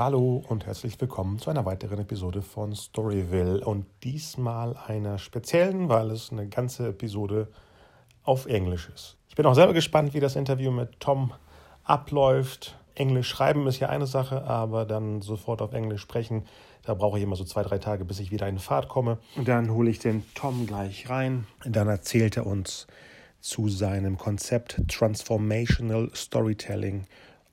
Hallo 0.00 0.42
und 0.48 0.64
herzlich 0.64 0.98
willkommen 0.98 1.38
zu 1.38 1.50
einer 1.50 1.66
weiteren 1.66 1.98
Episode 1.98 2.40
von 2.40 2.74
Storyville 2.74 3.62
und 3.62 3.84
diesmal 4.02 4.74
einer 4.86 5.18
speziellen, 5.18 5.90
weil 5.90 6.10
es 6.10 6.32
eine 6.32 6.48
ganze 6.48 6.88
Episode 6.88 7.48
auf 8.22 8.46
Englisch 8.46 8.88
ist. 8.94 9.18
Ich 9.28 9.34
bin 9.34 9.44
auch 9.44 9.54
selber 9.54 9.74
gespannt, 9.74 10.14
wie 10.14 10.20
das 10.20 10.36
Interview 10.36 10.70
mit 10.70 11.00
Tom 11.00 11.34
abläuft. 11.84 12.78
Englisch 12.94 13.28
schreiben 13.28 13.66
ist 13.66 13.78
ja 13.78 13.90
eine 13.90 14.06
Sache, 14.06 14.44
aber 14.44 14.86
dann 14.86 15.20
sofort 15.20 15.60
auf 15.60 15.74
Englisch 15.74 16.00
sprechen, 16.00 16.46
da 16.82 16.94
brauche 16.94 17.18
ich 17.18 17.24
immer 17.24 17.36
so 17.36 17.44
zwei, 17.44 17.62
drei 17.62 17.76
Tage, 17.76 18.06
bis 18.06 18.20
ich 18.20 18.30
wieder 18.30 18.48
in 18.48 18.58
Fahrt 18.58 18.88
komme. 18.88 19.18
Und 19.36 19.48
dann 19.48 19.70
hole 19.70 19.90
ich 19.90 19.98
den 19.98 20.24
Tom 20.34 20.66
gleich 20.66 21.10
rein. 21.10 21.46
Und 21.62 21.76
dann 21.76 21.88
erzählt 21.88 22.38
er 22.38 22.46
uns 22.46 22.86
zu 23.42 23.68
seinem 23.68 24.16
Konzept 24.16 24.80
Transformational 24.88 26.10
Storytelling 26.14 27.04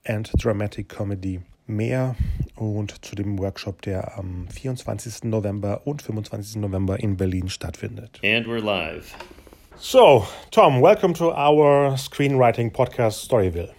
and 0.05 0.31
Dramatic 0.41 0.87
Comedy 0.87 1.41
mehr 1.67 2.15
und 2.57 3.05
zu 3.05 3.15
dem 3.15 3.39
Workshop, 3.39 3.81
der 3.83 4.17
am 4.17 4.47
24. 4.49 5.23
November 5.23 5.81
und 5.85 6.01
25. 6.01 6.57
November 6.57 6.99
in 6.99 7.17
Berlin 7.17 7.49
stattfindet. 7.49 8.19
And 8.23 8.45
we're 8.47 8.61
live. 8.61 9.15
So, 9.79 10.25
Tom, 10.51 10.81
welcome 10.81 11.13
to 11.13 11.31
our 11.31 11.95
screenwriting 11.97 12.71
podcast, 12.71 13.23
Storypendler. 13.23 13.73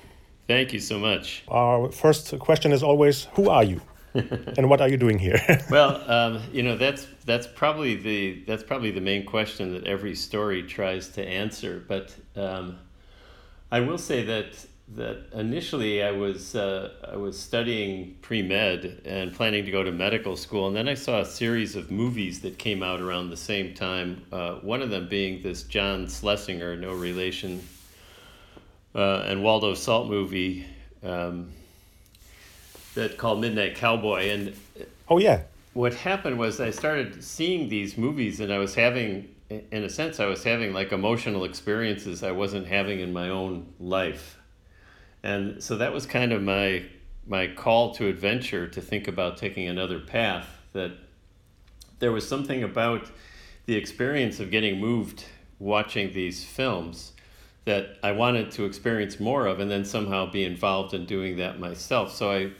Thank 0.46 0.72
you 0.72 0.80
so 0.80 0.98
much. 0.98 1.42
Our 1.48 1.90
first 1.90 2.38
question 2.38 2.72
is 2.72 2.82
always 2.82 3.28
Who 3.34 3.50
are 3.50 3.64
you? 3.64 3.80
and 4.14 4.70
what 4.70 4.80
are 4.80 4.88
you 4.88 4.96
doing 4.96 5.18
here? 5.18 5.40
well, 5.70 6.02
um, 6.10 6.40
you 6.52 6.62
know 6.62 6.76
that's 6.76 7.06
that's 7.26 7.46
probably 7.46 7.96
the 7.96 8.42
that's 8.46 8.62
probably 8.62 8.90
the 8.90 9.00
main 9.00 9.26
question 9.26 9.72
that 9.74 9.84
every 9.86 10.14
story 10.14 10.62
tries 10.62 11.08
to 11.10 11.22
answer. 11.22 11.84
But 11.86 12.14
um, 12.34 12.78
I 13.70 13.80
will 13.80 13.98
say 13.98 14.24
that 14.24 14.46
that 14.94 15.26
initially 15.32 16.02
I 16.02 16.10
was 16.10 16.54
uh, 16.54 16.92
I 17.12 17.16
was 17.16 17.38
studying 17.38 18.16
pre 18.22 18.42
med 18.42 19.02
and 19.04 19.32
planning 19.34 19.64
to 19.64 19.70
go 19.70 19.82
to 19.82 19.92
medical 19.92 20.36
school, 20.36 20.66
and 20.66 20.76
then 20.76 20.88
I 20.88 20.94
saw 20.94 21.20
a 21.20 21.26
series 21.26 21.76
of 21.76 21.90
movies 21.90 22.40
that 22.40 22.58
came 22.58 22.82
out 22.82 23.00
around 23.00 23.30
the 23.30 23.36
same 23.36 23.74
time. 23.74 24.22
Uh, 24.32 24.54
one 24.56 24.82
of 24.82 24.90
them 24.90 25.08
being 25.08 25.42
this 25.42 25.62
John 25.64 26.08
Schlesinger, 26.08 26.76
no 26.76 26.92
relation, 26.92 27.62
uh, 28.94 29.24
and 29.26 29.42
Waldo 29.42 29.74
Salt 29.74 30.08
movie. 30.08 30.66
Um, 31.02 31.52
that 32.98 33.16
called 33.16 33.40
Midnight 33.40 33.76
Cowboy, 33.76 34.30
and 34.30 34.54
oh 35.08 35.18
yeah, 35.18 35.42
what 35.72 35.94
happened 35.94 36.38
was 36.38 36.60
I 36.60 36.70
started 36.70 37.22
seeing 37.22 37.68
these 37.68 37.96
movies, 37.96 38.40
and 38.40 38.52
I 38.52 38.58
was 38.58 38.74
having, 38.74 39.28
in 39.48 39.84
a 39.84 39.88
sense, 39.88 40.18
I 40.18 40.26
was 40.26 40.42
having 40.42 40.72
like 40.72 40.92
emotional 40.92 41.44
experiences 41.44 42.24
I 42.24 42.32
wasn't 42.32 42.66
having 42.66 42.98
in 42.98 43.12
my 43.12 43.28
own 43.28 43.66
life, 43.78 44.37
and 45.22 45.62
so 45.62 45.76
that 45.76 45.92
was 45.92 46.06
kind 46.06 46.32
of 46.32 46.42
my 46.42 46.84
my 47.26 47.46
call 47.46 47.94
to 47.94 48.06
adventure 48.06 48.66
to 48.66 48.80
think 48.80 49.06
about 49.06 49.36
taking 49.36 49.68
another 49.68 49.98
path. 49.98 50.48
That 50.72 50.92
there 51.98 52.12
was 52.12 52.26
something 52.26 52.62
about 52.62 53.10
the 53.66 53.76
experience 53.76 54.40
of 54.40 54.50
getting 54.50 54.80
moved 54.80 55.24
watching 55.58 56.12
these 56.12 56.44
films 56.44 57.12
that 57.64 57.98
I 58.02 58.12
wanted 58.12 58.50
to 58.52 58.64
experience 58.64 59.20
more 59.20 59.46
of 59.46 59.60
and 59.60 59.70
then 59.70 59.84
somehow 59.84 60.30
be 60.30 60.44
involved 60.44 60.94
in 60.94 61.04
doing 61.04 61.36
that 61.36 61.60
myself. 61.60 62.14
So 62.14 62.30
I 62.30 62.50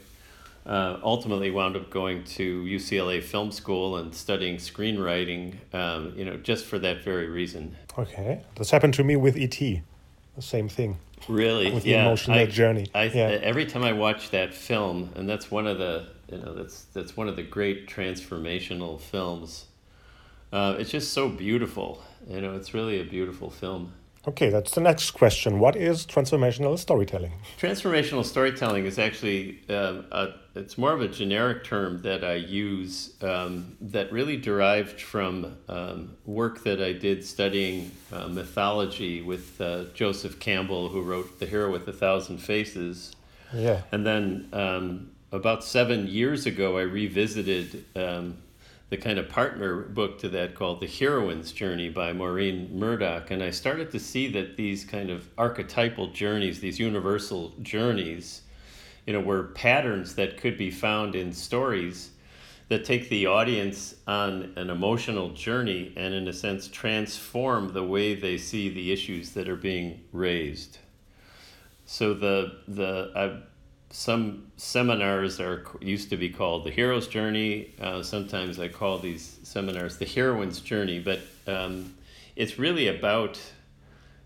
uh, 0.69 0.99
ultimately 1.01 1.49
wound 1.49 1.75
up 1.75 1.89
going 1.89 2.23
to 2.25 2.63
UCLA 2.63 3.23
Film 3.23 3.51
School 3.51 3.97
and 3.97 4.13
studying 4.13 4.57
screenwriting, 4.57 5.55
um, 5.73 6.13
you 6.15 6.25
know, 6.25 6.37
just 6.37 6.65
for 6.65 6.77
that 6.77 7.03
very 7.03 7.27
reason. 7.27 7.75
Okay. 7.97 8.43
This 8.55 8.69
happened 8.69 8.93
to 8.95 9.03
me 9.03 9.15
with 9.15 9.35
E.T., 9.35 9.81
the 10.35 10.41
same 10.43 10.69
thing. 10.69 10.99
Really? 11.27 11.71
With 11.71 11.85
yeah. 11.85 11.97
the 11.97 12.07
emotional 12.07 12.37
I, 12.37 12.45
journey. 12.45 12.87
I, 12.93 13.03
yeah. 13.05 13.39
Every 13.41 13.65
time 13.65 13.83
I 13.83 13.93
watch 13.93 14.31
that 14.31 14.53
film, 14.53 15.11
and 15.15 15.27
that's 15.29 15.51
one 15.51 15.67
of 15.67 15.77
the, 15.77 16.07
you 16.31 16.37
know, 16.37 16.53
that's, 16.53 16.83
that's 16.93 17.15
one 17.17 17.27
of 17.27 17.35
the 17.35 17.43
great 17.43 17.87
transformational 17.87 18.99
films. 18.99 19.65
Uh, 20.51 20.75
it's 20.79 20.89
just 20.89 21.13
so 21.13 21.29
beautiful. 21.29 22.01
You 22.27 22.41
know, 22.41 22.55
it's 22.55 22.73
really 22.73 22.99
a 22.99 23.03
beautiful 23.03 23.49
film. 23.49 23.93
Okay, 24.29 24.49
that's 24.49 24.75
the 24.75 24.81
next 24.81 25.09
question. 25.11 25.57
What 25.57 25.75
is 25.75 26.05
transformational 26.05 26.77
storytelling? 26.77 27.31
Transformational 27.59 28.23
storytelling 28.23 28.85
is 28.85 28.99
actually 28.99 29.59
um, 29.69 30.05
a, 30.11 30.27
it's 30.53 30.77
more 30.77 30.93
of 30.93 31.01
a 31.01 31.07
generic 31.07 31.63
term 31.63 32.03
that 32.03 32.23
I 32.23 32.35
use 32.35 33.15
um, 33.23 33.75
that 33.81 34.11
really 34.11 34.37
derived 34.37 35.01
from 35.01 35.57
um, 35.67 36.15
work 36.27 36.63
that 36.63 36.79
I 36.79 36.93
did 36.93 37.25
studying 37.25 37.89
uh, 38.13 38.27
mythology 38.27 39.23
with 39.23 39.59
uh, 39.59 39.85
Joseph 39.95 40.39
Campbell, 40.39 40.89
who 40.89 41.01
wrote 41.01 41.39
The 41.39 41.47
Hero 41.47 41.71
with 41.71 41.87
a 41.87 41.93
Thousand 41.93 42.37
Faces. 42.37 43.15
Yeah. 43.51 43.81
And 43.91 44.05
then 44.05 44.47
um, 44.53 45.09
about 45.31 45.63
seven 45.63 46.05
years 46.05 46.45
ago, 46.45 46.77
I 46.77 46.83
revisited 46.83 47.83
um, 47.95 48.37
the 48.89 48.97
kind 48.97 49.19
of 49.19 49.29
partner 49.29 49.83
book 49.83 50.19
to 50.19 50.29
that 50.29 50.55
called 50.55 50.79
The 50.79 50.87
Heroine's 50.87 51.51
Journey 51.51 51.89
by 51.89 52.11
Maureen 52.11 52.77
Murdock. 52.77 53.29
And 53.29 53.43
I 53.43 53.51
started 53.51 53.91
to 53.91 53.99
see 53.99 54.31
that 54.31 54.57
these 54.57 54.83
kind 54.83 55.11
of 55.11 55.29
archetypal 55.37 56.07
journeys, 56.07 56.59
these 56.59 56.79
universal 56.79 57.53
journeys, 57.61 58.41
you 59.05 59.13
know, 59.13 59.19
were 59.21 59.43
patterns 59.43 60.15
that 60.15 60.37
could 60.37 60.57
be 60.57 60.71
found 60.71 61.15
in 61.15 61.33
stories 61.33 62.11
that 62.69 62.85
take 62.85 63.09
the 63.09 63.25
audience 63.25 63.95
on 64.07 64.53
an 64.55 64.69
emotional 64.69 65.29
journey 65.29 65.93
and, 65.95 66.13
in 66.13 66.27
a 66.27 66.33
sense, 66.33 66.67
transform 66.67 67.73
the 67.73 67.83
way 67.83 68.15
they 68.15 68.37
see 68.37 68.69
the 68.69 68.91
issues 68.91 69.31
that 69.31 69.49
are 69.49 69.55
being 69.55 70.01
raised. 70.13 70.77
So 71.85 72.13
the 72.13 72.59
the 72.67 73.11
I 73.15 73.41
some 73.91 74.51
seminars 74.57 75.39
are 75.39 75.65
used 75.81 76.09
to 76.11 76.17
be 76.17 76.29
called 76.29 76.63
the 76.63 76.71
hero's 76.71 77.07
journey. 77.07 77.73
Uh, 77.81 78.03
sometimes 78.03 78.59
I 78.59 78.67
call 78.67 78.99
these 78.99 79.39
seminars 79.43 79.97
the 79.97 80.05
heroine's 80.05 80.59
journey, 80.59 80.99
but 80.99 81.19
um, 81.47 81.95
it's 82.35 82.59
really 82.59 82.87
about 82.87 83.39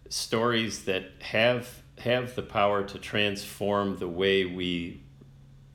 stories 0.09 0.83
that 0.85 1.05
have 1.21 1.81
have 1.99 2.35
the 2.35 2.41
power 2.41 2.83
to 2.83 2.97
transform 2.97 3.97
the 3.97 4.07
way 4.07 4.45
we 4.45 5.01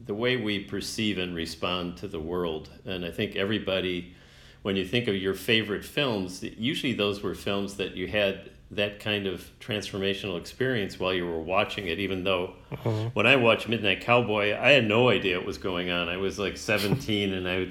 the 0.05 0.15
way 0.15 0.37
we 0.37 0.59
perceive 0.59 1.19
and 1.19 1.35
respond 1.35 1.97
to 1.99 2.09
the 2.09 2.21
world. 2.21 2.71
And 2.87 3.05
I 3.05 3.11
think 3.11 3.37
everybody, 3.37 4.15
when 4.63 4.75
you 4.77 4.87
think 4.87 5.07
of 5.07 5.15
your 5.15 5.35
favorite 5.35 5.85
films, 5.85 6.43
usually 6.43 6.95
those 6.95 7.23
were 7.23 7.35
films 7.35 7.77
that 7.77 7.95
you 7.95 8.07
had 8.07 8.51
that 8.71 9.01
kind 9.01 9.27
of 9.27 9.51
transformational 9.61 10.39
experience 10.39 11.01
while 11.01 11.15
you 11.15 11.27
were 11.27 11.41
watching 11.41 11.89
it 11.89 11.99
even 11.99 12.23
though 12.25 12.53
mm-hmm. 12.71 13.09
when 13.15 13.27
i 13.27 13.35
watched 13.35 13.67
midnight 13.67 14.03
cowboy 14.03 14.55
i 14.59 14.71
had 14.71 14.87
no 14.87 15.09
idea 15.09 15.39
what 15.39 15.47
was 15.47 15.59
going 15.59 15.91
on. 15.91 16.09
I 16.09 16.19
was 16.19 16.39
like 16.39 16.57
17 16.59 17.33
and 17.33 17.49
i 17.49 17.67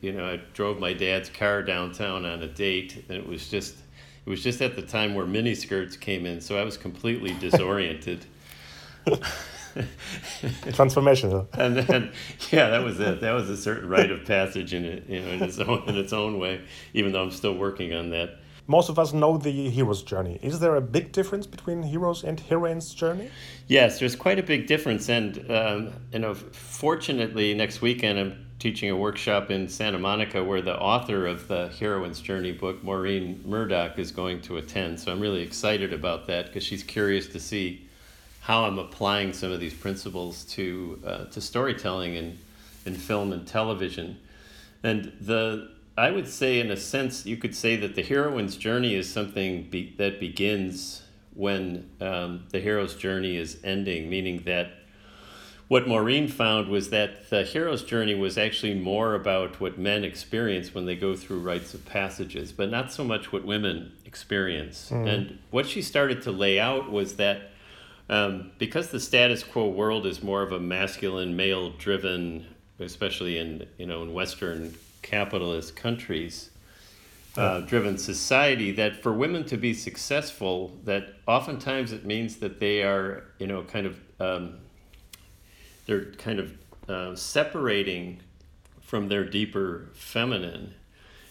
you 0.00 0.12
know 0.12 0.26
i 0.26 0.40
drove 0.52 0.78
my 0.78 0.92
dad's 0.92 1.30
car 1.30 1.62
downtown 1.62 2.26
on 2.26 2.42
a 2.42 2.48
date 2.48 3.04
and 3.08 3.16
it 3.16 3.26
was 3.26 3.48
just 3.48 3.76
it 4.24 4.30
was 4.30 4.42
just 4.42 4.60
at 4.60 4.76
the 4.76 4.82
time 4.82 5.14
where 5.14 5.24
miniskirts 5.24 5.98
came 5.98 6.26
in 6.26 6.40
so 6.40 6.58
i 6.58 6.64
was 6.64 6.76
completely 6.76 7.32
disoriented. 7.40 8.26
Transformational. 10.66 11.46
And 11.54 11.78
then 11.78 12.12
yeah 12.50 12.68
that 12.68 12.84
was 12.84 13.00
it. 13.00 13.22
That 13.22 13.32
was 13.32 13.48
a 13.48 13.56
certain 13.56 13.88
rite 13.88 14.10
of 14.10 14.26
passage 14.26 14.74
in 14.74 14.84
it 14.84 15.08
you 15.08 15.20
know 15.20 15.28
in 15.28 15.42
its 15.42 15.58
own 15.58 15.88
in 15.88 15.96
its 15.96 16.12
own 16.12 16.38
way 16.38 16.60
even 16.92 17.12
though 17.12 17.22
i'm 17.22 17.30
still 17.30 17.54
working 17.54 17.94
on 17.94 18.10
that 18.10 18.41
most 18.66 18.88
of 18.88 18.98
us 18.98 19.12
know 19.12 19.36
the 19.36 19.70
hero's 19.70 20.02
journey. 20.02 20.38
Is 20.42 20.60
there 20.60 20.76
a 20.76 20.80
big 20.80 21.12
difference 21.12 21.46
between 21.46 21.82
heroes 21.82 22.22
and 22.24 22.38
heroines' 22.38 22.94
journey? 22.94 23.30
Yes, 23.66 23.98
there's 23.98 24.16
quite 24.16 24.38
a 24.38 24.42
big 24.42 24.66
difference. 24.66 25.08
And, 25.08 25.50
um, 25.50 25.92
you 26.12 26.20
know, 26.20 26.34
fortunately, 26.34 27.54
next 27.54 27.82
weekend 27.82 28.18
I'm 28.18 28.46
teaching 28.58 28.90
a 28.90 28.96
workshop 28.96 29.50
in 29.50 29.68
Santa 29.68 29.98
Monica 29.98 30.42
where 30.44 30.62
the 30.62 30.78
author 30.78 31.26
of 31.26 31.48
the 31.48 31.68
Heroine's 31.80 32.20
Journey 32.20 32.52
book, 32.52 32.84
Maureen 32.84 33.42
Murdock, 33.44 33.98
is 33.98 34.12
going 34.12 34.40
to 34.42 34.58
attend. 34.58 35.00
So 35.00 35.10
I'm 35.10 35.20
really 35.20 35.42
excited 35.42 35.92
about 35.92 36.28
that 36.28 36.46
because 36.46 36.62
she's 36.62 36.84
curious 36.84 37.26
to 37.28 37.40
see 37.40 37.88
how 38.40 38.64
I'm 38.64 38.78
applying 38.78 39.32
some 39.32 39.50
of 39.50 39.58
these 39.58 39.74
principles 39.74 40.44
to, 40.44 41.00
uh, 41.04 41.24
to 41.26 41.40
storytelling 41.40 42.14
in, 42.14 42.38
in 42.86 42.94
film 42.94 43.32
and 43.32 43.46
television. 43.46 44.16
And 44.84 45.12
the 45.20 45.70
I 45.96 46.10
would 46.10 46.28
say, 46.28 46.58
in 46.58 46.70
a 46.70 46.76
sense, 46.76 47.26
you 47.26 47.36
could 47.36 47.54
say 47.54 47.76
that 47.76 47.94
the 47.94 48.02
heroine's 48.02 48.56
journey 48.56 48.94
is 48.94 49.12
something 49.12 49.64
be, 49.64 49.94
that 49.98 50.20
begins 50.20 51.02
when 51.34 51.90
um, 52.00 52.44
the 52.50 52.60
hero's 52.60 52.94
journey 52.94 53.36
is 53.36 53.58
ending, 53.62 54.08
meaning 54.08 54.42
that 54.44 54.72
what 55.68 55.88
Maureen 55.88 56.28
found 56.28 56.68
was 56.68 56.90
that 56.90 57.30
the 57.30 57.44
hero's 57.44 57.82
journey 57.82 58.14
was 58.14 58.36
actually 58.36 58.74
more 58.74 59.14
about 59.14 59.60
what 59.60 59.78
men 59.78 60.04
experience 60.04 60.74
when 60.74 60.84
they 60.84 60.96
go 60.96 61.16
through 61.16 61.40
rites 61.40 61.72
of 61.72 61.84
passages, 61.86 62.52
but 62.52 62.70
not 62.70 62.92
so 62.92 63.04
much 63.04 63.32
what 63.32 63.44
women 63.44 63.92
experience. 64.04 64.90
Mm. 64.90 65.08
And 65.08 65.38
what 65.50 65.66
she 65.66 65.80
started 65.80 66.22
to 66.22 66.30
lay 66.30 66.60
out 66.60 66.90
was 66.90 67.16
that 67.16 67.52
um, 68.10 68.50
because 68.58 68.88
the 68.88 69.00
status 69.00 69.42
quo 69.42 69.68
world 69.68 70.04
is 70.04 70.22
more 70.22 70.42
of 70.42 70.52
a 70.52 70.60
masculine, 70.60 71.36
male 71.36 71.70
driven, 71.70 72.46
especially 72.78 73.38
in 73.38 73.66
you 73.78 73.86
know 73.86 74.02
in 74.02 74.12
Western 74.12 74.74
capitalist 75.02 75.76
countries 75.76 76.50
uh, 77.36 77.60
driven 77.60 77.96
society 77.98 78.72
that 78.72 79.02
for 79.02 79.12
women 79.12 79.44
to 79.44 79.56
be 79.56 79.72
successful 79.72 80.76
that 80.84 81.14
oftentimes 81.26 81.92
it 81.92 82.04
means 82.04 82.36
that 82.36 82.60
they 82.60 82.82
are 82.82 83.24
you 83.38 83.46
know 83.46 83.62
kind 83.62 83.86
of 83.86 84.00
um, 84.20 84.58
they're 85.86 86.12
kind 86.12 86.38
of 86.38 86.52
uh, 86.88 87.14
separating 87.16 88.20
from 88.80 89.08
their 89.08 89.24
deeper 89.24 89.88
feminine 89.94 90.74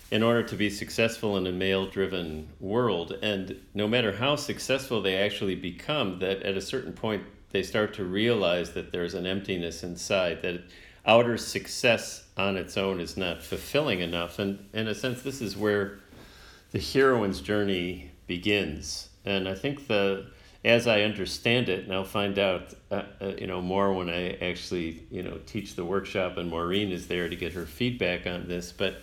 in 0.10 0.24
order 0.24 0.44
to 0.44 0.56
be 0.56 0.70
successful 0.70 1.38
in 1.38 1.48
a 1.48 1.52
male 1.52 1.86
driven 1.86 2.48
world. 2.60 3.18
And 3.22 3.56
no 3.74 3.88
matter 3.88 4.12
how 4.12 4.36
successful 4.36 5.02
they 5.02 5.16
actually 5.16 5.56
become, 5.56 6.20
that 6.20 6.44
at 6.44 6.58
a 6.58 6.62
certain 6.62 6.92
point 6.92 7.24
they 7.52 7.64
start 7.64 7.94
to 7.94 8.04
realize 8.04 8.72
that 8.74 8.92
there's 8.92 9.14
an 9.14 9.26
emptiness 9.26 9.84
inside, 9.84 10.42
that 10.42 10.62
outer 11.06 11.38
success 11.38 12.26
on 12.38 12.58
its 12.58 12.78
own 12.78 13.00
is 13.00 13.18
not 13.18 13.42
fulfilling 13.42 14.02
enough. 14.02 14.40
And 14.40 14.68
in 14.74 14.88
a 14.88 14.96
sense, 14.96 15.22
this 15.22 15.42
is 15.42 15.58
where 15.58 16.00
the 16.72 16.80
heroine's 16.80 17.42
journey 17.42 18.12
begins. 18.28 19.10
And 19.26 19.48
I 19.48 19.56
think 19.56 19.88
the 19.88 20.28
as 20.64 20.86
I 20.86 21.02
understand 21.02 21.70
it, 21.70 21.86
and 21.86 21.94
I'll 21.94 22.04
find 22.04 22.38
out, 22.38 22.74
uh, 22.92 23.04
uh, 23.20 23.32
you 23.38 23.48
know, 23.48 23.62
more 23.62 23.94
when 23.94 24.10
I 24.10 24.34
actually, 24.34 25.04
you 25.10 25.24
know, 25.24 25.40
teach 25.48 25.76
the 25.76 25.84
workshop, 25.84 26.38
and 26.38 26.50
Maureen 26.50 26.92
is 26.92 27.08
there 27.08 27.28
to 27.30 27.36
get 27.36 27.54
her 27.54 27.66
feedback 27.66 28.28
on 28.28 28.48
this. 28.48 28.72
But 28.72 29.02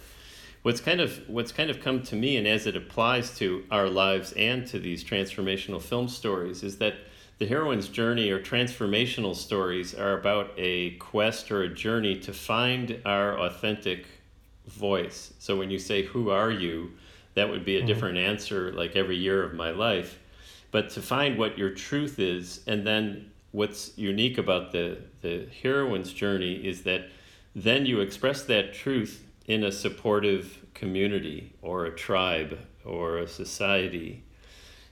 what's 0.63 0.81
kind 0.81 1.01
of 1.01 1.21
what's 1.29 1.51
kind 1.51 1.69
of 1.69 1.81
come 1.81 2.03
to 2.05 2.17
me, 2.17 2.37
and 2.37 2.47
as 2.47 2.67
it 2.67 2.77
applies 2.77 3.37
to 3.39 3.65
our 3.71 3.89
lives 3.89 4.33
and 4.33 4.67
to 4.69 4.79
these 4.79 5.03
transformational 5.03 5.83
film 5.83 6.09
stories, 6.09 6.63
is 6.63 6.79
that 6.79 6.95
the 7.39 7.47
heroine's 7.47 7.89
journey 7.89 8.31
or 8.31 8.41
transformational 8.41 9.35
stories 9.35 9.95
are 9.95 10.19
about 10.19 10.53
a 10.57 10.91
quest 10.93 11.51
or 11.51 11.63
a 11.63 11.69
journey 11.69 12.17
to 12.17 12.33
find 12.33 13.01
our 13.05 13.39
authentic 13.39 14.07
voice. 14.67 15.33
So 15.39 15.57
when 15.57 15.71
you 15.71 15.79
say, 15.79 16.03
"Who 16.03 16.31
are 16.31 16.51
you?" 16.51 16.93
that 17.35 17.49
would 17.49 17.65
be 17.65 17.77
a 17.77 17.79
mm-hmm. 17.79 17.87
different 17.87 18.19
answer, 18.19 18.73
like 18.73 18.97
every 18.97 19.17
year 19.17 19.45
of 19.45 19.55
my 19.55 19.71
life 19.71 20.19
but 20.71 20.91
to 20.91 21.03
find 21.03 21.39
what 21.39 21.59
your 21.59 21.71
truth 21.71 22.19
is 22.19 22.61
and 22.67 22.87
then 22.87 23.31
what's 23.53 23.97
unique 23.97 24.39
about 24.39 24.73
the 24.73 24.99
the 25.23 25.49
heroine's 25.63 26.13
journey 26.13 26.55
is 26.55 26.83
that 26.83 27.09
then 27.55 27.87
you 27.87 28.01
express 28.01 28.43
that 28.43 28.75
truth 28.75 29.27
in 29.47 29.65
a 29.65 29.73
supportive 29.73 30.65
community 30.75 31.53
or 31.63 31.87
a 31.87 31.95
tribe 31.95 32.59
or 32.85 33.19
a 33.19 33.27
society 33.27 34.23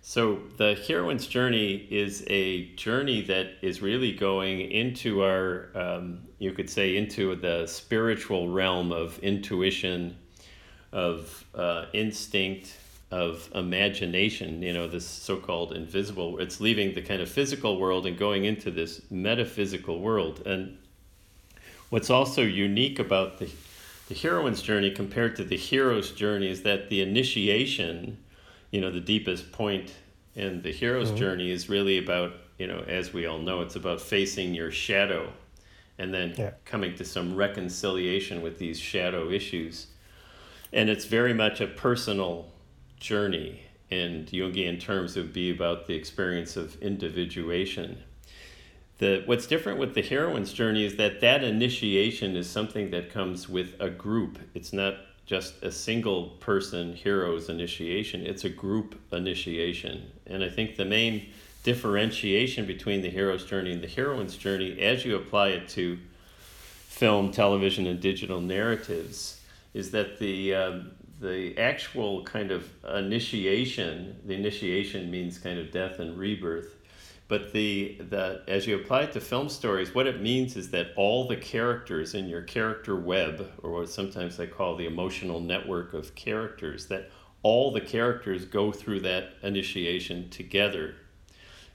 so 0.09 0.39
the 0.57 0.75
heroine's 0.87 1.27
journey 1.27 1.85
is 1.91 2.25
a 2.29 2.67
journey 2.77 3.23
that 3.23 3.55
is 3.61 3.83
really 3.83 4.13
going 4.13 4.61
into 4.61 5.25
our 5.25 5.71
um, 5.75 6.21
you 6.39 6.53
could 6.53 6.71
say 6.71 6.97
into 6.97 7.35
the 7.35 7.67
spiritual 7.67 8.49
realm 8.49 8.93
of 8.93 9.19
intuition 9.19 10.17
of 10.93 11.45
uh, 11.57 11.87
instinct 11.93 12.77
of 13.11 13.51
imagination, 13.57 14.63
you 14.63 14.73
know, 14.73 14.87
this 14.87 15.05
so 15.05 15.39
called 15.39 15.73
invisible, 15.73 16.39
it's 16.39 16.61
leaving 16.61 16.95
the 16.95 17.03
kind 17.03 17.21
of 17.21 17.29
physical 17.29 17.81
world 17.81 18.07
and 18.07 18.17
going 18.17 18.45
into 18.45 18.71
this 18.71 19.03
metaphysical 19.11 19.99
world. 19.99 20.41
And 20.47 20.79
what's 21.91 22.11
also 22.11 22.43
unique 22.43 23.01
about 23.01 23.39
the, 23.39 23.51
the 24.09 24.15
heroine's 24.15 24.63
journey 24.63 24.93
compared 24.93 25.35
to 25.35 25.43
the 25.43 25.57
hero's 25.57 26.13
journey 26.13 26.49
is 26.49 26.63
that 26.63 26.91
the 26.91 27.01
initiation, 27.03 28.19
you 28.77 28.83
know, 28.83 28.91
the 28.91 29.01
deepest 29.01 29.53
point 29.53 29.91
in 30.35 30.61
the 30.61 30.71
hero's 30.71 31.09
mm-hmm. 31.09 31.17
journey 31.17 31.51
is 31.51 31.71
really 31.71 31.97
about, 31.97 32.35
you 32.59 32.67
know, 32.67 32.85
as 32.87 33.11
we 33.11 33.25
all 33.25 33.39
know, 33.39 33.63
it's 33.63 33.75
about 33.75 34.03
facing 34.03 34.55
your 34.55 34.71
shadow 34.71 35.33
and 35.97 36.13
then 36.13 36.35
yeah. 36.37 36.51
coming 36.67 36.95
to 36.95 37.03
some 37.03 37.35
reconciliation 37.35 38.43
with 38.43 38.59
these 38.59 38.79
shadow 38.79 39.31
issues. 39.31 39.87
And 40.75 40.91
it's 40.91 41.07
very 41.07 41.33
much 41.33 41.63
a 41.63 41.67
personal 41.67 42.53
journey. 43.01 43.63
And 43.91 44.27
Jungian 44.27 44.79
terms 44.79 45.17
would 45.17 45.33
be 45.33 45.51
about 45.51 45.87
the 45.87 45.95
experience 45.95 46.55
of 46.59 46.77
individuation. 46.83 48.03
The, 48.99 49.23
what's 49.25 49.47
different 49.47 49.79
with 49.79 49.95
the 49.95 50.03
heroine's 50.03 50.53
journey 50.53 50.85
is 50.85 50.97
that 50.97 51.23
that 51.23 51.43
initiation 51.43 52.37
is 52.37 52.47
something 52.51 52.91
that 52.91 53.11
comes 53.11 53.49
with 53.49 53.75
a 53.81 53.89
group. 53.89 54.39
It's 54.53 54.75
not 54.75 54.97
just 55.27 55.63
a 55.63 55.73
single 55.73 56.29
person 56.41 56.95
hero's 56.95 57.49
initiation, 57.49 58.25
it's 58.25 58.45
a 58.45 58.49
group 58.49 58.99
initiation. 59.13 60.11
And 60.27 60.43
I 60.43 60.49
think 60.49 60.77
the 60.77 60.85
main 60.85 61.29
differentiation 61.65 62.65
between 62.65 63.03
the 63.03 63.11
hero's 63.11 63.45
journey 63.45 63.73
and 63.73 63.83
the 63.83 63.89
heroine's 63.89 64.37
journey, 64.37 64.81
as 64.81 65.05
you 65.05 65.17
apply 65.17 65.49
it 65.49 65.69
to 65.71 65.99
film, 66.89 67.33
television, 67.33 67.89
and 67.89 68.01
digital 68.01 68.41
narratives, 68.41 69.41
is 69.75 69.91
that 69.91 70.19
the 70.21 70.55
um, 70.55 70.93
the 71.21 71.59
actual 71.59 72.23
kind 72.23 72.53
of 72.53 72.71
initiation, 72.95 74.17
the 74.27 74.35
initiation 74.35 75.11
means 75.11 75.39
kind 75.39 75.59
of 75.59 75.73
death 75.73 75.99
and 75.99 76.17
rebirth. 76.17 76.76
But 77.29 77.53
the, 77.53 77.99
the 78.09 78.43
as 78.47 78.67
you 78.67 78.77
apply 78.77 79.03
it 79.03 79.13
to 79.15 79.21
film 79.21 79.49
stories, 79.49 79.95
what 79.95 80.07
it 80.07 80.21
means 80.21 80.57
is 80.57 80.71
that 80.71 80.93
all 80.97 81.27
the 81.27 81.37
characters 81.37 82.15
in 82.15 82.29
your 82.29 82.43
character 82.43 82.95
web, 82.95 83.51
or 83.63 83.73
what 83.73 83.89
sometimes 83.89 84.39
I 84.39 84.47
call 84.47 84.77
the 84.77 84.87
emotional 84.87 85.41
network 85.41 85.93
of 85.93 86.15
characters, 86.15 86.87
that 86.87 87.11
all 87.43 87.73
the 87.73 87.81
characters 87.81 88.45
go 88.45 88.71
through 88.71 89.01
that 89.01 89.35
initiation 89.43 90.29
together. 90.31 90.95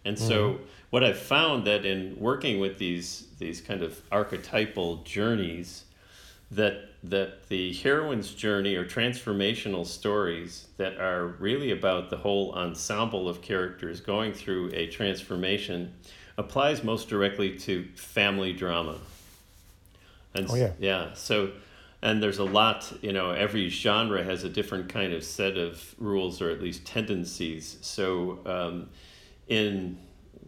And 0.04 0.18
so 0.18 0.54
mm-hmm. 0.54 0.64
what 0.90 1.04
I've 1.04 1.20
found 1.20 1.66
that 1.68 1.86
in 1.86 2.18
working 2.18 2.60
with 2.60 2.78
these 2.78 3.28
these 3.38 3.62
kind 3.62 3.84
of 3.84 4.02
archetypal 4.12 4.98
journeys, 5.04 5.86
that 6.52 6.90
that 7.04 7.48
the 7.50 7.74
heroine's 7.74 8.32
journey 8.32 8.76
or 8.76 8.86
transformational 8.86 9.86
stories 9.86 10.68
that 10.78 11.00
are 11.00 11.28
really 11.40 11.72
about 11.72 12.12
the 12.12 12.18
whole 12.18 12.54
ensemble 12.54 13.28
of 13.28 13.42
characters 13.42 14.00
going 14.00 14.34
through 14.34 14.70
a 14.74 14.86
transformation 14.88 15.92
applies 16.38 16.84
most 16.84 17.10
directly 17.10 17.58
to 17.58 17.88
family 17.96 18.54
drama. 18.54 18.98
And 20.36 20.48
oh, 20.50 20.56
yeah. 20.56 20.72
Yeah. 20.80 21.14
So, 21.14 21.52
and 22.04 22.22
there's 22.22 22.38
a 22.38 22.44
lot, 22.44 22.92
you 23.02 23.14
know, 23.14 23.32
every 23.32 23.70
genre 23.70 24.24
has 24.24 24.44
a 24.44 24.50
different 24.50 24.90
kind 24.90 25.12
of 25.12 25.24
set 25.24 25.58
of 25.58 25.96
rules 25.98 26.40
or 26.40 26.52
at 26.52 26.62
least 26.62 26.86
tendencies. 26.86 27.78
So, 27.82 28.40
um, 28.46 28.90
in 29.48 29.98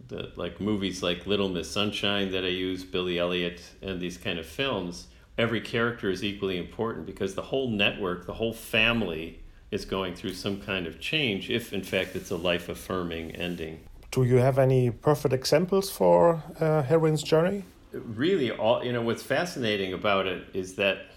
the 0.08 0.32
like 0.36 0.62
movies 0.62 1.02
like 1.02 1.26
Little 1.26 1.50
Miss 1.50 1.70
Sunshine 1.70 2.32
that 2.32 2.44
I 2.44 2.50
use, 2.50 2.84
Billy 2.84 3.18
Elliot, 3.18 3.62
and 3.82 4.00
these 4.00 4.18
kind 4.18 4.38
of 4.38 4.46
films, 4.46 5.08
every 5.38 5.62
character 5.62 6.10
is 6.10 6.24
equally 6.24 6.58
important 6.58 7.06
because 7.06 7.36
the 7.36 7.42
whole 7.42 7.70
network, 7.70 8.26
the 8.26 8.34
whole 8.34 8.54
family 8.54 9.40
is 9.72 9.86
going 9.86 10.14
through 10.14 10.34
some 10.34 10.62
kind 10.62 10.86
of 10.86 11.00
change 11.00 11.50
if 11.50 11.74
in 11.74 11.84
fact 11.84 12.16
it's 12.16 12.30
a 12.32 12.38
life 12.38 12.70
affirming 12.70 13.36
ending. 13.36 13.80
Do 14.12 14.24
you 14.24 14.36
have 14.38 14.60
any 14.60 14.92
perfect 14.92 15.34
examples 15.34 15.90
for 15.90 16.44
uh, 16.60 16.84
heroine's 16.84 17.24
journey? 17.24 17.64
Really, 17.92 18.52
all 18.52 18.84
you 18.84 18.94
know. 18.94 19.02
What's 19.02 19.24
fascinating 19.24 19.94
about 19.94 20.28
it 20.28 20.44
is 20.54 20.76
that 20.76 21.08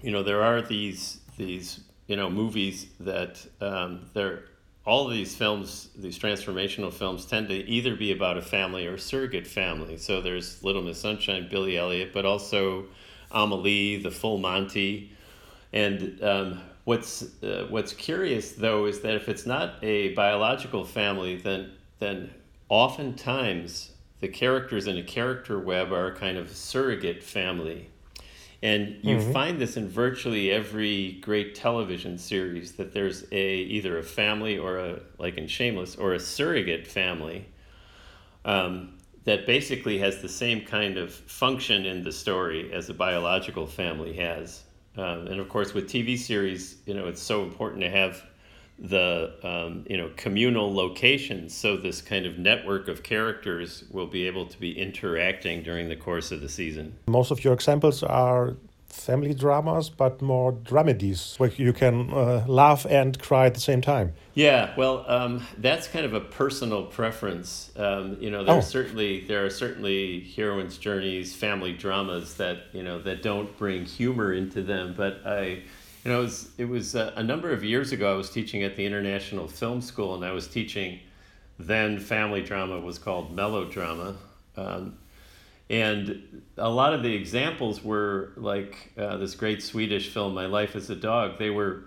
you 0.00 0.12
know 0.12 0.22
there 0.22 0.42
are 0.42 0.62
these 0.62 1.20
these 1.36 1.80
you 2.06 2.16
know 2.16 2.30
movies 2.30 2.86
that 3.00 3.44
um, 3.60 4.08
they're 4.12 4.44
all 4.86 5.06
of 5.06 5.12
these 5.12 5.34
films, 5.34 5.88
these 5.96 6.18
transformational 6.18 6.92
films, 6.92 7.24
tend 7.24 7.48
to 7.48 7.54
either 7.54 7.96
be 7.96 8.12
about 8.12 8.36
a 8.36 8.42
family 8.42 8.86
or 8.86 8.98
surrogate 8.98 9.46
family. 9.46 9.96
So 9.96 10.20
there's 10.20 10.62
Little 10.62 10.82
Miss 10.82 11.00
Sunshine, 11.00 11.48
Billy 11.50 11.78
Elliot, 11.78 12.12
but 12.12 12.26
also 12.26 12.84
Amelie, 13.34 13.98
the 13.98 14.10
Full 14.10 14.38
Monty. 14.38 15.12
And 15.72 16.22
um, 16.22 16.60
what's 16.84 17.22
uh, 17.42 17.66
what's 17.68 17.92
curious 17.92 18.52
though 18.52 18.86
is 18.86 19.00
that 19.00 19.14
if 19.14 19.28
it's 19.28 19.44
not 19.44 19.82
a 19.82 20.14
biological 20.14 20.84
family, 20.84 21.36
then 21.36 21.72
then 21.98 22.30
oftentimes 22.68 23.90
the 24.20 24.28
characters 24.28 24.86
in 24.86 24.96
a 24.96 25.02
character 25.02 25.58
web 25.58 25.92
are 25.92 26.06
a 26.06 26.14
kind 26.14 26.38
of 26.38 26.50
surrogate 26.50 27.22
family. 27.22 27.90
And 28.62 28.96
you 29.02 29.18
mm-hmm. 29.18 29.32
find 29.32 29.60
this 29.60 29.76
in 29.76 29.88
virtually 29.88 30.50
every 30.50 31.18
great 31.20 31.54
television 31.54 32.16
series 32.16 32.72
that 32.72 32.94
there's 32.94 33.24
a 33.30 33.56
either 33.56 33.98
a 33.98 34.02
family 34.02 34.56
or 34.56 34.78
a 34.78 35.00
like 35.18 35.36
in 35.36 35.46
Shameless 35.46 35.96
or 35.96 36.14
a 36.14 36.20
surrogate 36.20 36.86
family. 36.86 37.46
Um, 38.46 38.93
that 39.24 39.46
basically 39.46 39.98
has 39.98 40.20
the 40.20 40.28
same 40.28 40.64
kind 40.64 40.98
of 40.98 41.12
function 41.12 41.86
in 41.86 42.02
the 42.02 42.12
story 42.12 42.72
as 42.72 42.90
a 42.90 42.94
biological 42.94 43.66
family 43.66 44.12
has. 44.14 44.62
Um, 44.96 45.26
and 45.26 45.40
of 45.40 45.48
course, 45.48 45.74
with 45.74 45.88
TV 45.88 46.16
series, 46.16 46.76
you 46.86 46.94
know, 46.94 47.08
it's 47.08 47.22
so 47.22 47.42
important 47.42 47.82
to 47.82 47.90
have 47.90 48.22
the 48.78 49.32
um, 49.42 49.84
you 49.88 49.96
know 49.96 50.10
communal 50.16 50.74
locations 50.74 51.56
so 51.56 51.76
this 51.76 52.02
kind 52.02 52.26
of 52.26 52.38
network 52.38 52.88
of 52.88 53.04
characters 53.04 53.84
will 53.90 54.06
be 54.06 54.26
able 54.26 54.46
to 54.46 54.58
be 54.58 54.76
interacting 54.76 55.62
during 55.62 55.88
the 55.88 55.94
course 55.94 56.32
of 56.32 56.40
the 56.40 56.48
season 56.48 56.92
most 57.06 57.30
of 57.30 57.44
your 57.44 57.54
examples 57.54 58.02
are 58.02 58.56
family 58.94 59.34
dramas, 59.34 59.90
but 59.90 60.22
more 60.22 60.52
dramedies 60.52 61.38
where 61.38 61.50
you 61.50 61.72
can 61.72 62.10
uh, 62.12 62.44
laugh 62.46 62.86
and 62.88 63.18
cry 63.18 63.46
at 63.46 63.54
the 63.54 63.60
same 63.60 63.80
time. 63.80 64.14
Yeah, 64.34 64.74
well, 64.76 65.04
um, 65.08 65.46
that's 65.58 65.88
kind 65.88 66.06
of 66.06 66.14
a 66.14 66.20
personal 66.20 66.84
preference. 66.84 67.70
Um, 67.76 68.16
you 68.20 68.30
know, 68.30 68.44
there's 68.44 68.64
oh. 68.64 68.68
certainly 68.68 69.20
there 69.22 69.44
are 69.44 69.50
certainly 69.50 70.20
heroines' 70.36 70.78
journeys, 70.78 71.34
family 71.34 71.72
dramas 71.72 72.34
that 72.34 72.64
you 72.72 72.82
know 72.82 73.00
that 73.02 73.22
don't 73.22 73.56
bring 73.58 73.84
humor 73.84 74.32
into 74.32 74.62
them. 74.62 74.94
But 74.96 75.20
I, 75.26 75.62
you 76.04 76.10
know, 76.10 76.20
it 76.20 76.22
was, 76.22 76.48
it 76.58 76.64
was 76.64 76.96
uh, 76.96 77.12
a 77.16 77.22
number 77.22 77.50
of 77.50 77.64
years 77.64 77.92
ago. 77.92 78.12
I 78.12 78.16
was 78.16 78.30
teaching 78.30 78.62
at 78.62 78.76
the 78.76 78.86
International 78.86 79.48
Film 79.48 79.80
School, 79.80 80.14
and 80.14 80.24
I 80.24 80.32
was 80.32 80.48
teaching. 80.48 81.00
Then 81.56 82.00
family 82.00 82.42
drama 82.42 82.80
was 82.80 82.98
called 82.98 83.32
melodrama. 83.32 84.16
Um, 84.56 84.98
and 85.70 86.42
a 86.58 86.68
lot 86.68 86.92
of 86.92 87.02
the 87.02 87.14
examples 87.14 87.82
were 87.82 88.32
like 88.36 88.92
uh, 88.98 89.16
this 89.16 89.34
great 89.34 89.62
Swedish 89.62 90.10
film, 90.10 90.34
My 90.34 90.46
Life 90.46 90.76
as 90.76 90.90
a 90.90 90.96
Dog. 90.96 91.38
They 91.38 91.50
were 91.50 91.84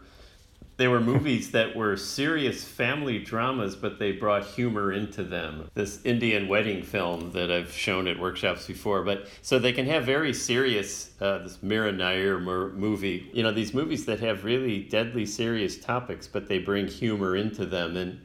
they 0.77 0.87
were 0.87 0.99
movies 0.99 1.51
that 1.51 1.75
were 1.75 1.95
serious 1.95 2.63
family 2.63 3.19
dramas, 3.19 3.75
but 3.75 3.99
they 3.99 4.11
brought 4.11 4.45
humor 4.45 4.91
into 4.91 5.23
them. 5.23 5.69
This 5.75 5.99
Indian 6.03 6.47
wedding 6.47 6.81
film 6.83 7.31
that 7.31 7.51
I've 7.51 7.71
shown 7.71 8.07
at 8.07 8.19
workshops 8.19 8.65
before, 8.65 9.03
but 9.03 9.27
so 9.41 9.59
they 9.59 9.73
can 9.73 9.85
have 9.85 10.05
very 10.05 10.33
serious, 10.33 11.11
uh, 11.21 11.39
this 11.39 11.61
Mira 11.61 11.91
Nair 11.91 12.39
movie, 12.39 13.29
you 13.33 13.43
know, 13.43 13.51
these 13.51 13.73
movies 13.73 14.05
that 14.05 14.19
have 14.21 14.43
really 14.43 14.83
deadly 14.83 15.25
serious 15.25 15.77
topics, 15.77 16.27
but 16.27 16.47
they 16.47 16.59
bring 16.59 16.87
humor 16.87 17.35
into 17.35 17.65
them. 17.65 17.95
And 17.95 18.21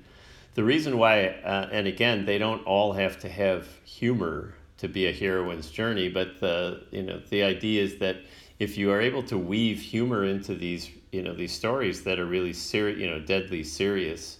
the 0.54 0.64
reason 0.64 0.98
why, 0.98 1.26
uh, 1.26 1.68
and 1.72 1.86
again, 1.86 2.24
they 2.24 2.38
don't 2.38 2.64
all 2.66 2.92
have 2.94 3.18
to 3.20 3.28
have 3.28 3.66
humor 3.84 4.54
to 4.82 4.88
be 4.88 5.06
a 5.06 5.12
heroine's 5.12 5.70
journey, 5.70 6.08
but 6.08 6.40
the, 6.40 6.82
you 6.90 7.04
know, 7.04 7.22
the 7.30 7.44
idea 7.44 7.82
is 7.82 7.98
that 7.98 8.16
if 8.58 8.76
you 8.76 8.90
are 8.90 9.00
able 9.00 9.22
to 9.22 9.38
weave 9.38 9.80
humor 9.80 10.24
into 10.24 10.54
these 10.54 10.90
you 11.12 11.22
know 11.22 11.34
these 11.34 11.52
stories 11.52 12.02
that 12.04 12.18
are 12.18 12.26
really 12.26 12.52
serious, 12.52 12.98
you 12.98 13.08
know, 13.08 13.20
deadly 13.20 13.62
serious, 13.62 14.38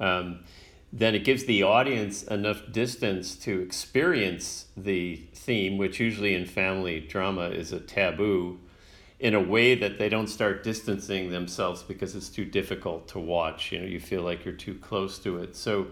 um, 0.00 0.40
then 0.92 1.14
it 1.14 1.24
gives 1.24 1.44
the 1.44 1.62
audience 1.62 2.24
enough 2.24 2.62
distance 2.72 3.36
to 3.36 3.60
experience 3.60 4.66
the 4.76 5.16
theme, 5.34 5.78
which 5.78 6.00
usually 6.00 6.34
in 6.34 6.46
family 6.46 6.98
drama 7.00 7.50
is 7.50 7.72
a 7.72 7.78
taboo, 7.78 8.58
in 9.20 9.34
a 9.34 9.40
way 9.40 9.76
that 9.76 9.98
they 9.98 10.08
don't 10.08 10.28
start 10.28 10.64
distancing 10.64 11.30
themselves 11.30 11.84
because 11.84 12.16
it's 12.16 12.28
too 12.28 12.44
difficult 12.44 13.06
to 13.08 13.20
watch. 13.20 13.70
You 13.70 13.80
know, 13.80 13.86
you 13.86 14.00
feel 14.00 14.22
like 14.22 14.44
you're 14.44 14.54
too 14.54 14.74
close 14.74 15.18
to 15.20 15.38
it. 15.38 15.54
So 15.54 15.86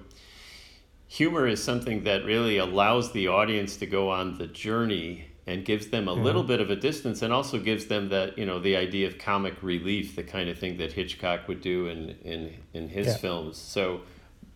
humor 1.15 1.47
is 1.47 1.63
something 1.63 2.03
that 2.03 2.25
really 2.25 2.59
allows 2.59 3.13
the 3.13 3.29
audience 3.29 3.77
to 3.77 3.87
go 3.87 4.11
on 4.11 4.37
the 4.37 4.49
journey 4.49 5.25
and 5.47 5.65
gives 5.65 5.87
them 5.89 6.09
a 6.09 6.13
mm-hmm. 6.13 6.25
little 6.25 6.43
bit 6.43 6.61
of 6.61 6.71
a 6.71 6.77
distance 6.77 7.23
and 7.23 7.33
also 7.33 7.57
gives 7.61 7.87
them 7.87 8.09
that 8.09 8.37
you 8.37 8.45
know 8.45 8.59
the 8.59 8.75
idea 8.75 9.07
of 9.07 9.17
comic 9.17 9.55
relief 9.63 10.17
the 10.17 10.25
kind 10.25 10.49
of 10.49 10.59
thing 10.59 10.77
that 10.77 10.93
hitchcock 10.93 11.47
would 11.47 11.61
do 11.61 11.87
in 11.87 12.17
in 12.25 12.53
in 12.73 12.89
his 12.89 13.07
yeah. 13.07 13.17
films 13.17 13.57
so 13.57 14.01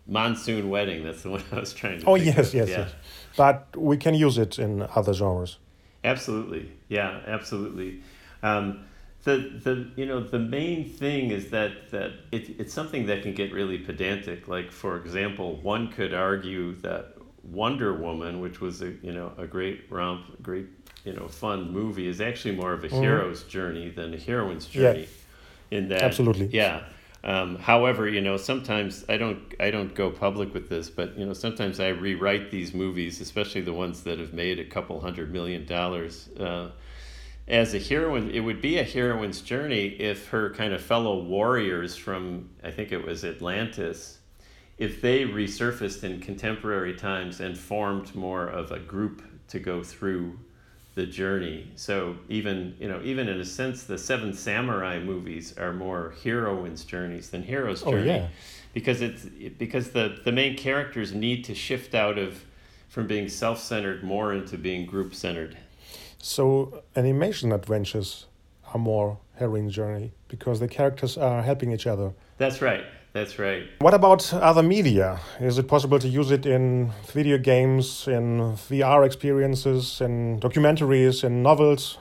monsoon 0.05 0.69
wedding 0.69 1.01
that's 1.05 1.23
the 1.23 1.29
one 1.29 1.43
i 1.53 1.59
was 1.59 1.71
trying 1.71 1.97
to 2.01 2.05
oh 2.07 2.15
yes 2.15 2.53
yes, 2.53 2.67
yeah. 2.67 2.79
yes 2.79 2.91
but 3.37 3.67
we 3.77 3.95
can 3.95 4.13
use 4.13 4.37
it 4.37 4.59
in 4.59 4.81
other 4.95 5.13
genres 5.13 5.59
absolutely 6.03 6.69
yeah 6.89 7.21
absolutely 7.25 8.01
um, 8.43 8.85
the 9.23 9.59
the 9.63 9.87
you 9.95 10.05
know 10.05 10.21
the 10.21 10.39
main 10.39 10.87
thing 10.87 11.31
is 11.31 11.49
that 11.49 11.91
that 11.91 12.11
it, 12.31 12.59
it's 12.59 12.73
something 12.73 13.05
that 13.07 13.21
can 13.21 13.33
get 13.33 13.51
really 13.51 13.77
pedantic 13.77 14.47
like 14.47 14.71
for 14.71 14.97
example 14.97 15.57
one 15.57 15.91
could 15.91 16.13
argue 16.13 16.73
that 16.75 17.15
Wonder 17.43 17.93
Woman, 17.93 18.39
which 18.39 18.61
was 18.61 18.81
a 18.81 18.93
you 19.01 19.11
know 19.11 19.31
a 19.37 19.47
great 19.47 19.85
romp, 19.89 20.41
great 20.41 20.67
you 21.05 21.13
know 21.13 21.27
fun 21.27 21.71
movie 21.71 22.07
is 22.07 22.21
actually 22.21 22.55
more 22.55 22.73
of 22.73 22.83
a 22.83 22.87
mm-hmm. 22.87 23.01
hero's 23.01 23.43
journey 23.43 23.89
than 23.89 24.13
a 24.13 24.17
heroine's 24.17 24.65
journey. 24.65 25.01
Yeah. 25.01 25.77
In 25.77 25.89
that, 25.89 26.01
absolutely, 26.01 26.47
yeah. 26.47 26.83
Um, 27.23 27.57
however, 27.57 28.07
you 28.07 28.21
know, 28.21 28.37
sometimes 28.37 29.05
I 29.09 29.17
don't 29.17 29.39
I 29.59 29.71
don't 29.71 29.93
go 29.93 30.09
public 30.09 30.53
with 30.53 30.69
this, 30.69 30.89
but 30.89 31.17
you 31.17 31.25
know, 31.25 31.33
sometimes 31.33 31.79
I 31.79 31.89
rewrite 31.89 32.49
these 32.49 32.73
movies, 32.73 33.21
especially 33.21 33.61
the 33.61 33.73
ones 33.73 34.03
that 34.03 34.19
have 34.19 34.33
made 34.33 34.59
a 34.59 34.65
couple 34.65 34.99
hundred 34.99 35.31
million 35.31 35.65
dollars. 35.65 36.29
Uh, 36.39 36.69
as 37.49 37.73
a 37.73 37.79
heroine, 37.79 38.29
it 38.29 38.41
would 38.41 38.61
be 38.61 38.77
a 38.77 38.83
heroine's 38.83 39.41
journey 39.41 39.87
if 39.87 40.27
her 40.29 40.53
kind 40.53 40.73
of 40.73 40.81
fellow 40.81 41.23
warriors 41.23 41.95
from 41.95 42.49
I 42.63 42.71
think 42.71 42.91
it 42.91 43.03
was 43.03 43.25
Atlantis, 43.25 44.19
if 44.77 45.01
they 45.01 45.25
resurfaced 45.25 46.03
in 46.03 46.19
contemporary 46.19 46.95
times 46.95 47.39
and 47.39 47.57
formed 47.57 48.13
more 48.13 48.47
of 48.47 48.71
a 48.71 48.79
group 48.79 49.23
to 49.49 49.59
go 49.59 49.83
through 49.83 50.39
the 50.93 51.05
journey. 51.05 51.71
So 51.75 52.17
even 52.27 52.75
you 52.79 52.87
know 52.87 53.01
even 53.03 53.27
in 53.27 53.39
a 53.39 53.45
sense, 53.45 53.83
the 53.83 53.97
Seven 53.97 54.33
Samurai 54.33 54.99
movies 54.99 55.57
are 55.57 55.73
more 55.73 56.13
heroines' 56.23 56.85
journeys 56.85 57.31
than 57.31 57.41
heroes' 57.41 57.83
oh, 57.83 57.91
journey, 57.91 58.07
yeah. 58.07 58.27
because 58.73 59.01
it's 59.01 59.25
because 59.57 59.89
the 59.89 60.19
the 60.23 60.31
main 60.31 60.55
characters 60.55 61.13
need 61.13 61.45
to 61.45 61.55
shift 61.55 61.95
out 61.95 62.19
of 62.19 62.45
from 62.89 63.07
being 63.07 63.29
self-centered 63.29 64.03
more 64.03 64.33
into 64.33 64.57
being 64.57 64.85
group-centered. 64.85 65.55
So 66.21 66.83
animation 66.95 67.51
adventures 67.51 68.27
are 68.73 68.79
more 68.79 69.19
heroine 69.35 69.69
journey 69.69 70.11
because 70.27 70.59
the 70.59 70.67
characters 70.67 71.17
are 71.17 71.41
helping 71.41 71.71
each 71.71 71.87
other. 71.87 72.13
That's 72.37 72.61
right. 72.61 72.83
That's 73.13 73.39
right. 73.39 73.63
What 73.79 73.95
about 73.95 74.31
other 74.33 74.61
media? 74.61 75.19
Is 75.39 75.57
it 75.57 75.67
possible 75.67 75.97
to 75.97 76.07
use 76.07 76.29
it 76.29 76.45
in 76.45 76.91
video 77.11 77.39
games, 77.39 78.07
in 78.07 78.55
VR 78.69 79.03
experiences, 79.03 79.99
in 79.99 80.39
documentaries, 80.39 81.23
in 81.23 81.41
novels? 81.41 81.97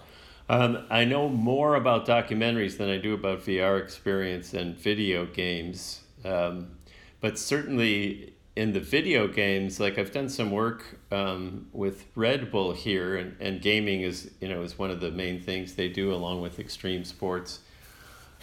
Um, 0.51 0.85
I 0.91 1.05
know 1.05 1.29
more 1.29 1.77
about 1.77 2.07
documentaries 2.07 2.77
than 2.77 2.91
I 2.91 2.99
do 2.99 3.15
about 3.15 3.41
VR 3.41 3.81
experience 3.81 4.53
and 4.53 4.77
video 4.77 5.25
games. 5.27 6.01
Um, 6.25 6.73
but 7.21 7.39
certainly 7.39 8.35
in 8.59 8.73
the 8.73 8.81
video 8.81 9.29
games, 9.29 9.79
like 9.79 9.99
I've 9.99 10.11
done 10.11 10.29
some 10.29 10.51
work 10.51 10.99
um, 11.13 11.69
with 11.73 12.05
Red 12.17 12.51
Bull 12.51 12.73
here, 12.73 13.17
and, 13.17 13.37
and 13.39 13.63
gaming 13.63 14.01
is 14.01 14.33
you 14.41 14.49
know 14.49 14.63
is 14.63 14.77
one 14.77 14.91
of 14.91 15.01
the 15.01 15.13
main 15.13 15.41
things 15.41 15.75
they 15.75 15.89
do 15.89 16.13
along 16.13 16.41
with 16.43 16.59
extreme 16.59 17.05
sports. 17.05 17.61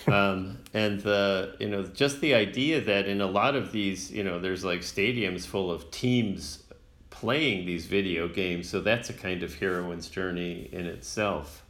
Um, 0.07 0.59
and 0.73 1.01
the 1.01 1.57
you 1.59 1.69
know 1.69 1.83
just 1.83 2.21
the 2.21 2.33
idea 2.33 2.79
that 2.81 3.07
in 3.07 3.19
a 3.19 3.25
lot 3.25 3.55
of 3.55 3.73
these 3.73 4.09
you 4.09 4.23
know 4.23 4.39
there's 4.39 4.63
like 4.63 4.81
stadiums 4.81 5.45
full 5.45 5.69
of 5.69 5.91
teams 5.91 6.63
playing 7.09 7.65
these 7.65 7.85
video 7.85 8.27
games 8.27 8.67
so 8.69 8.81
that's 8.81 9.09
a 9.09 9.13
kind 9.13 9.41
of 9.41 9.53
heroine's 9.53 10.07
journey 10.07 10.69
in 10.71 10.85
itself. 10.85 11.63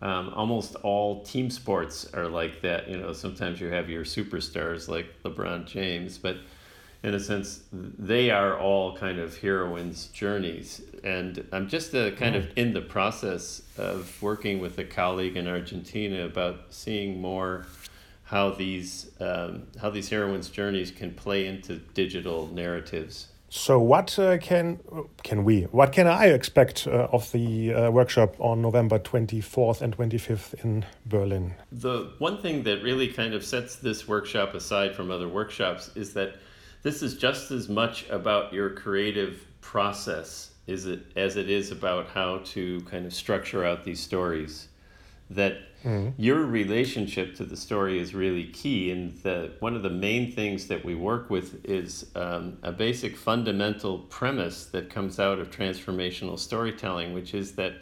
Um, 0.00 0.32
almost 0.34 0.74
all 0.76 1.22
team 1.22 1.50
sports 1.50 2.12
are 2.14 2.28
like 2.28 2.62
that 2.62 2.88
you 2.88 2.96
know 2.96 3.12
sometimes 3.12 3.60
you 3.60 3.68
have 3.68 3.90
your 3.90 4.04
superstars 4.04 4.88
like 4.88 5.06
lebron 5.24 5.64
james 5.66 6.18
but 6.18 6.38
in 7.02 7.14
a 7.14 7.20
sense, 7.20 7.62
they 7.72 8.30
are 8.30 8.58
all 8.58 8.96
kind 8.96 9.18
of 9.18 9.36
heroines' 9.38 10.06
journeys. 10.08 10.82
And 11.02 11.44
I'm 11.52 11.68
just 11.68 11.94
uh, 11.94 12.12
kind 12.12 12.36
of 12.36 12.44
mm. 12.44 12.52
in 12.56 12.72
the 12.74 12.80
process 12.80 13.62
of 13.76 14.22
working 14.22 14.60
with 14.60 14.78
a 14.78 14.84
colleague 14.84 15.36
in 15.36 15.48
Argentina 15.48 16.24
about 16.24 16.66
seeing 16.70 17.20
more 17.20 17.66
how 18.24 18.50
these 18.50 19.10
um, 19.20 19.64
how 19.80 19.90
these 19.90 20.08
heroines' 20.08 20.48
journeys 20.48 20.90
can 20.90 21.12
play 21.12 21.46
into 21.46 21.76
digital 21.92 22.46
narratives. 22.48 23.28
So, 23.50 23.78
what 23.78 24.18
uh, 24.18 24.38
can 24.38 24.78
can 25.22 25.44
we? 25.44 25.64
What 25.64 25.92
can 25.92 26.06
I 26.06 26.26
expect 26.28 26.86
uh, 26.86 27.08
of 27.12 27.30
the 27.32 27.74
uh, 27.74 27.90
workshop 27.90 28.36
on 28.38 28.62
November 28.62 28.98
twenty 28.98 29.42
fourth 29.42 29.82
and 29.82 29.92
twenty 29.92 30.16
fifth 30.16 30.54
in 30.64 30.86
Berlin? 31.04 31.56
The 31.70 32.12
one 32.18 32.40
thing 32.40 32.62
that 32.62 32.82
really 32.82 33.08
kind 33.08 33.34
of 33.34 33.44
sets 33.44 33.76
this 33.76 34.08
workshop 34.08 34.54
aside 34.54 34.94
from 34.94 35.10
other 35.10 35.28
workshops 35.28 35.90
is 35.94 36.14
that 36.14 36.36
this 36.82 37.02
is 37.02 37.16
just 37.16 37.50
as 37.50 37.68
much 37.68 38.08
about 38.10 38.52
your 38.52 38.70
creative 38.70 39.46
process 39.60 40.50
is 40.66 40.86
it 40.86 41.00
as 41.16 41.36
it 41.36 41.48
is 41.48 41.70
about 41.70 42.06
how 42.08 42.38
to 42.44 42.80
kind 42.82 43.06
of 43.06 43.12
structure 43.12 43.64
out 43.64 43.84
these 43.84 44.00
stories 44.00 44.68
that 45.30 45.58
mm-hmm. 45.82 46.10
your 46.20 46.44
relationship 46.44 47.34
to 47.34 47.44
the 47.44 47.56
story 47.56 47.98
is 47.98 48.14
really 48.14 48.44
key 48.44 48.90
and 48.90 49.16
the 49.22 49.52
one 49.60 49.74
of 49.74 49.82
the 49.82 49.90
main 49.90 50.30
things 50.30 50.68
that 50.68 50.84
we 50.84 50.94
work 50.94 51.30
with 51.30 51.64
is 51.64 52.06
um, 52.14 52.58
a 52.62 52.70
basic 52.70 53.16
fundamental 53.16 53.98
premise 53.98 54.66
that 54.66 54.90
comes 54.90 55.18
out 55.18 55.38
of 55.38 55.50
transformational 55.50 56.38
storytelling 56.38 57.12
which 57.12 57.34
is 57.34 57.52
that 57.52 57.74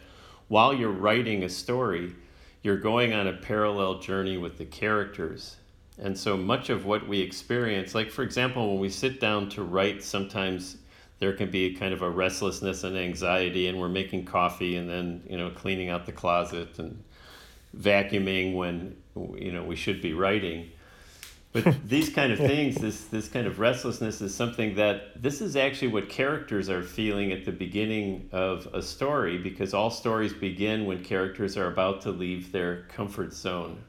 while 0.47 0.73
you're 0.73 0.91
writing 0.91 1.43
a 1.43 1.49
story 1.49 2.15
you're 2.63 2.77
going 2.77 3.13
on 3.13 3.27
a 3.27 3.33
parallel 3.33 3.99
journey 3.99 4.37
with 4.37 4.57
the 4.57 4.65
characters 4.65 5.57
and 5.97 6.17
so 6.17 6.37
much 6.37 6.69
of 6.69 6.85
what 6.85 7.07
we 7.07 7.19
experience, 7.19 7.93
like 7.93 8.09
for 8.09 8.23
example, 8.23 8.71
when 8.71 8.79
we 8.79 8.89
sit 8.89 9.19
down 9.19 9.49
to 9.49 9.63
write, 9.63 10.03
sometimes 10.03 10.77
there 11.19 11.33
can 11.33 11.51
be 11.51 11.75
kind 11.75 11.93
of 11.93 12.01
a 12.01 12.09
restlessness 12.09 12.83
and 12.83 12.97
anxiety, 12.97 13.67
and 13.67 13.79
we're 13.79 13.89
making 13.89 14.25
coffee 14.25 14.75
and 14.75 14.89
then, 14.89 15.23
you 15.29 15.37
know, 15.37 15.51
cleaning 15.51 15.89
out 15.89 16.05
the 16.05 16.11
closet 16.11 16.79
and 16.79 17.03
vacuuming 17.77 18.55
when, 18.55 18.95
you 19.35 19.51
know, 19.51 19.63
we 19.63 19.75
should 19.75 20.01
be 20.01 20.13
writing. 20.13 20.71
But 21.53 21.75
these 21.87 22.09
kind 22.09 22.31
of 22.31 22.39
things, 22.39 22.75
this 22.75 23.05
this 23.05 23.27
kind 23.27 23.45
of 23.45 23.59
restlessness 23.59 24.21
is 24.21 24.33
something 24.33 24.75
that 24.75 25.21
this 25.21 25.41
is 25.41 25.55
actually 25.55 25.89
what 25.89 26.09
characters 26.09 26.69
are 26.69 26.81
feeling 26.81 27.31
at 27.31 27.45
the 27.45 27.51
beginning 27.51 28.29
of 28.31 28.67
a 28.73 28.81
story 28.81 29.37
because 29.37 29.73
all 29.73 29.91
stories 29.91 30.33
begin 30.33 30.85
when 30.85 31.03
characters 31.03 31.57
are 31.57 31.67
about 31.67 32.01
to 32.01 32.11
leave 32.11 32.51
their 32.51 32.83
comfort 32.83 33.33
zone 33.33 33.83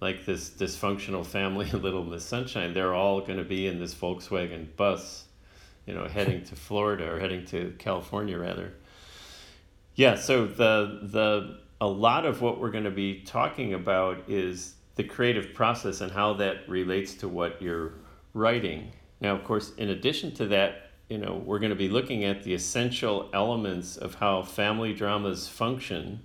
like 0.00 0.26
this 0.26 0.50
dysfunctional 0.50 1.24
family 1.24 1.70
Little 1.72 2.04
Miss 2.04 2.24
Sunshine, 2.24 2.74
they're 2.74 2.94
all 2.94 3.20
going 3.20 3.38
to 3.38 3.44
be 3.44 3.66
in 3.66 3.78
this 3.78 3.94
Volkswagen 3.94 4.74
bus, 4.76 5.24
you 5.86 5.94
know, 5.94 6.06
heading 6.06 6.44
to 6.44 6.56
Florida 6.56 7.10
or 7.10 7.18
heading 7.18 7.44
to 7.46 7.74
California 7.78 8.38
rather. 8.38 8.74
Yeah, 9.94 10.16
so 10.16 10.46
the 10.46 11.00
the 11.02 11.60
a 11.80 11.86
lot 11.86 12.26
of 12.26 12.40
what 12.40 12.60
we're 12.60 12.70
going 12.70 12.84
to 12.84 12.90
be 12.90 13.20
talking 13.22 13.74
about 13.74 14.28
is 14.28 14.74
the 14.96 15.04
creative 15.04 15.54
process 15.54 16.00
and 16.00 16.10
how 16.10 16.34
that 16.34 16.68
relates 16.68 17.14
to 17.14 17.28
what 17.28 17.60
you're 17.60 17.92
writing. 18.34 18.92
Now, 19.20 19.34
of 19.34 19.44
course, 19.44 19.74
in 19.76 19.90
addition 19.90 20.32
to 20.34 20.46
that, 20.48 20.90
you 21.08 21.18
know 21.18 21.42
we're 21.44 21.58
going 21.58 21.70
to 21.70 21.76
be 21.76 21.88
looking 21.88 22.24
at 22.24 22.42
the 22.42 22.52
essential 22.52 23.30
elements 23.32 23.96
of 23.96 24.16
how 24.16 24.42
family 24.42 24.92
dramas 24.92 25.48
function 25.48 26.20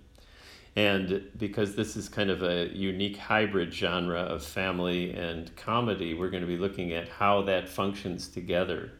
and 0.75 1.29
because 1.37 1.75
this 1.75 1.97
is 1.97 2.07
kind 2.07 2.29
of 2.29 2.43
a 2.43 2.69
unique 2.73 3.17
hybrid 3.17 3.73
genre 3.73 4.21
of 4.21 4.43
family 4.43 5.13
and 5.13 5.53
comedy 5.55 6.13
we're 6.13 6.29
going 6.29 6.41
to 6.41 6.47
be 6.47 6.57
looking 6.57 6.93
at 6.93 7.09
how 7.09 7.41
that 7.41 7.67
functions 7.67 8.27
together. 8.27 8.91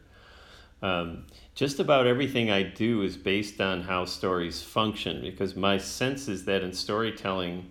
Um, 0.82 1.26
just 1.54 1.78
about 1.78 2.08
everything 2.08 2.50
i 2.50 2.64
do 2.64 3.02
is 3.02 3.16
based 3.16 3.60
on 3.60 3.82
how 3.82 4.04
stories 4.04 4.62
function 4.62 5.20
because 5.20 5.54
my 5.54 5.78
sense 5.78 6.26
is 6.26 6.44
that 6.46 6.62
in 6.62 6.72
storytelling 6.72 7.70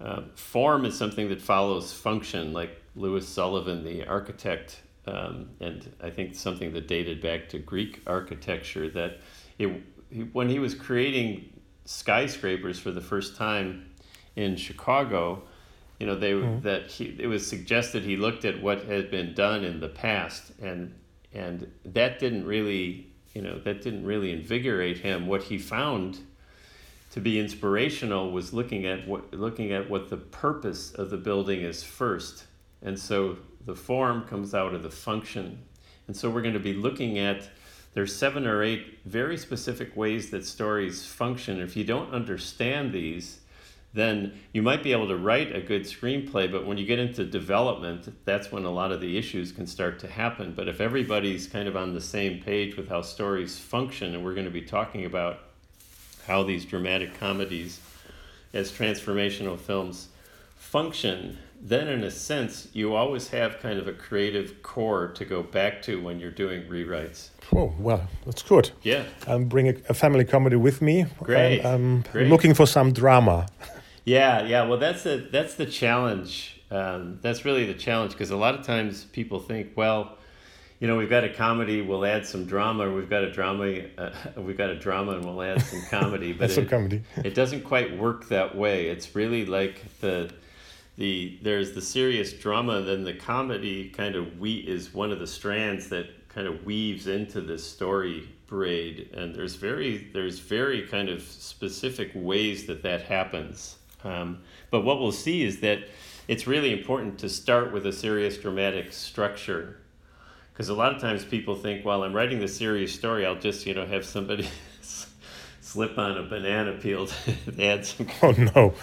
uh, 0.00 0.22
form 0.36 0.86
is 0.86 0.96
something 0.96 1.28
that 1.28 1.42
follows 1.42 1.92
function 1.92 2.54
like 2.54 2.82
louis 2.94 3.28
sullivan 3.28 3.84
the 3.84 4.06
architect 4.06 4.80
um, 5.06 5.50
and 5.60 5.92
I 6.02 6.10
think 6.10 6.34
something 6.34 6.72
that 6.72 6.88
dated 6.88 7.20
back 7.20 7.48
to 7.50 7.58
Greek 7.58 8.02
architecture 8.06 8.88
that 8.90 9.20
it, 9.58 9.82
when 10.32 10.48
he 10.48 10.58
was 10.58 10.74
creating 10.74 11.50
skyscrapers 11.86 12.78
for 12.78 12.90
the 12.90 13.00
first 13.00 13.36
time 13.36 13.90
in 14.34 14.56
Chicago, 14.56 15.42
you 15.98 16.06
know, 16.06 16.14
they 16.14 16.32
mm. 16.32 16.62
that 16.62 16.90
he 16.90 17.16
it 17.18 17.26
was 17.26 17.46
suggested 17.46 18.02
he 18.02 18.16
looked 18.16 18.44
at 18.44 18.60
what 18.62 18.84
had 18.84 19.10
been 19.10 19.32
done 19.32 19.64
in 19.64 19.80
the 19.80 19.88
past 19.88 20.52
and 20.60 20.94
and 21.32 21.70
that 21.84 22.18
didn't 22.18 22.44
really 22.46 23.06
you 23.34 23.42
know 23.42 23.58
that 23.60 23.82
didn't 23.82 24.04
really 24.04 24.32
invigorate 24.32 24.98
him. 24.98 25.26
What 25.26 25.44
he 25.44 25.58
found 25.58 26.18
to 27.12 27.20
be 27.20 27.38
inspirational 27.40 28.30
was 28.30 28.52
looking 28.52 28.84
at 28.84 29.06
what 29.08 29.32
looking 29.32 29.72
at 29.72 29.88
what 29.88 30.10
the 30.10 30.16
purpose 30.16 30.92
of 30.92 31.08
the 31.08 31.16
building 31.16 31.60
is 31.60 31.82
first. 31.82 32.44
And 32.82 32.98
so 32.98 33.38
the 33.64 33.74
form 33.74 34.24
comes 34.24 34.54
out 34.54 34.74
of 34.74 34.82
the 34.82 34.90
function. 34.90 35.58
And 36.06 36.16
so 36.16 36.30
we're 36.30 36.42
going 36.42 36.54
to 36.54 36.60
be 36.60 36.74
looking 36.74 37.18
at 37.18 37.48
there's 37.96 38.14
seven 38.14 38.46
or 38.46 38.62
eight 38.62 38.98
very 39.06 39.38
specific 39.38 39.96
ways 39.96 40.28
that 40.28 40.44
stories 40.44 41.06
function. 41.06 41.58
If 41.58 41.78
you 41.78 41.84
don't 41.84 42.12
understand 42.12 42.92
these, 42.92 43.40
then 43.94 44.38
you 44.52 44.60
might 44.60 44.82
be 44.82 44.92
able 44.92 45.08
to 45.08 45.16
write 45.16 45.56
a 45.56 45.62
good 45.62 45.84
screenplay, 45.84 46.52
but 46.52 46.66
when 46.66 46.76
you 46.76 46.84
get 46.84 46.98
into 46.98 47.24
development, 47.24 48.14
that's 48.26 48.52
when 48.52 48.66
a 48.66 48.70
lot 48.70 48.92
of 48.92 49.00
the 49.00 49.16
issues 49.16 49.50
can 49.50 49.66
start 49.66 49.98
to 50.00 50.08
happen. 50.08 50.52
But 50.54 50.68
if 50.68 50.78
everybody's 50.78 51.46
kind 51.46 51.66
of 51.66 51.74
on 51.74 51.94
the 51.94 52.00
same 52.02 52.42
page 52.42 52.76
with 52.76 52.90
how 52.90 53.00
stories 53.00 53.58
function, 53.58 54.14
and 54.14 54.22
we're 54.22 54.34
going 54.34 54.44
to 54.44 54.50
be 54.50 54.60
talking 54.60 55.06
about 55.06 55.38
how 56.26 56.42
these 56.42 56.66
dramatic 56.66 57.18
comedies 57.18 57.80
as 58.52 58.70
transformational 58.70 59.58
films 59.58 60.08
function, 60.58 61.38
then 61.60 61.88
in 61.88 62.04
a 62.04 62.10
sense, 62.10 62.68
you 62.72 62.94
always 62.94 63.28
have 63.28 63.58
kind 63.60 63.78
of 63.78 63.88
a 63.88 63.92
creative 63.92 64.62
core 64.62 65.08
to 65.08 65.24
go 65.24 65.42
back 65.42 65.82
to 65.82 66.00
when 66.02 66.20
you're 66.20 66.30
doing 66.30 66.62
rewrites. 66.68 67.30
Oh, 67.54 67.74
well, 67.78 68.08
that's 68.24 68.42
good. 68.42 68.70
Yeah. 68.82 69.04
Um, 69.26 69.46
bring 69.46 69.68
a, 69.68 69.74
a 69.88 69.94
family 69.94 70.24
comedy 70.24 70.56
with 70.56 70.82
me. 70.82 71.06
Great. 71.22 71.64
I'm 71.64 72.04
looking 72.14 72.54
for 72.54 72.66
some 72.66 72.92
drama. 72.92 73.48
Yeah, 74.04 74.44
yeah. 74.44 74.66
Well, 74.66 74.78
that's 74.78 75.02
the 75.02 75.28
that's 75.32 75.54
the 75.54 75.66
challenge. 75.66 76.62
Um, 76.70 77.18
that's 77.22 77.44
really 77.44 77.66
the 77.66 77.74
challenge 77.74 78.12
because 78.12 78.30
a 78.30 78.36
lot 78.36 78.54
of 78.54 78.64
times 78.64 79.04
people 79.04 79.40
think, 79.40 79.72
well, 79.76 80.16
you 80.80 80.86
know, 80.86 80.96
we've 80.96 81.10
got 81.10 81.24
a 81.24 81.32
comedy, 81.32 81.80
we'll 81.80 82.04
add 82.04 82.26
some 82.26 82.44
drama. 82.44 82.92
We've 82.92 83.08
got 83.08 83.24
a 83.24 83.32
drama, 83.32 83.82
uh, 83.96 84.10
we've 84.36 84.58
got 84.58 84.70
a 84.70 84.78
drama, 84.78 85.12
and 85.12 85.24
we'll 85.24 85.42
add 85.42 85.62
some 85.62 85.82
comedy. 85.90 86.32
But 86.38 86.50
some 86.50 86.64
it, 86.64 86.70
comedy. 86.70 87.02
it 87.24 87.34
doesn't 87.34 87.62
quite 87.62 87.96
work 87.96 88.28
that 88.28 88.56
way. 88.56 88.88
It's 88.88 89.14
really 89.14 89.46
like 89.46 89.82
the 90.00 90.30
the 90.96 91.38
there's 91.42 91.72
the 91.72 91.82
serious 91.82 92.32
drama, 92.32 92.80
then 92.80 93.04
the 93.04 93.14
comedy 93.14 93.88
kind 93.90 94.16
of 94.16 94.38
we 94.38 94.56
is 94.56 94.94
one 94.94 95.12
of 95.12 95.18
the 95.18 95.26
strands 95.26 95.88
that 95.90 96.28
kind 96.28 96.46
of 96.46 96.64
weaves 96.64 97.06
into 97.06 97.40
this 97.40 97.68
story 97.68 98.28
braid, 98.46 99.10
and 99.14 99.34
there's 99.34 99.56
very 99.56 100.08
there's 100.12 100.38
very 100.38 100.82
kind 100.86 101.08
of 101.08 101.22
specific 101.22 102.10
ways 102.14 102.66
that 102.66 102.82
that 102.82 103.02
happens. 103.02 103.76
Um, 104.04 104.38
but 104.70 104.84
what 104.84 105.00
we'll 105.00 105.12
see 105.12 105.42
is 105.42 105.60
that 105.60 105.80
it's 106.28 106.46
really 106.46 106.72
important 106.72 107.18
to 107.20 107.28
start 107.28 107.72
with 107.72 107.86
a 107.86 107.92
serious 107.92 108.36
dramatic 108.38 108.92
structure. 108.92 109.78
Because 110.52 110.68
a 110.68 110.74
lot 110.74 110.94
of 110.94 111.02
times 111.02 111.22
people 111.22 111.54
think 111.54 111.84
well 111.84 112.02
i'm 112.02 112.14
writing 112.14 112.40
the 112.40 112.48
serious 112.48 112.94
story 112.94 113.26
i'll 113.26 113.38
just 113.38 113.66
you 113.66 113.74
know 113.74 113.84
have 113.84 114.06
somebody 114.06 114.48
slip 115.60 115.98
on 115.98 116.16
a 116.16 116.22
banana 116.22 116.72
peel 116.72 117.06
to 117.06 117.34
add 117.62 117.84
some 117.84 118.06
oh 118.22 118.30
no 118.30 118.74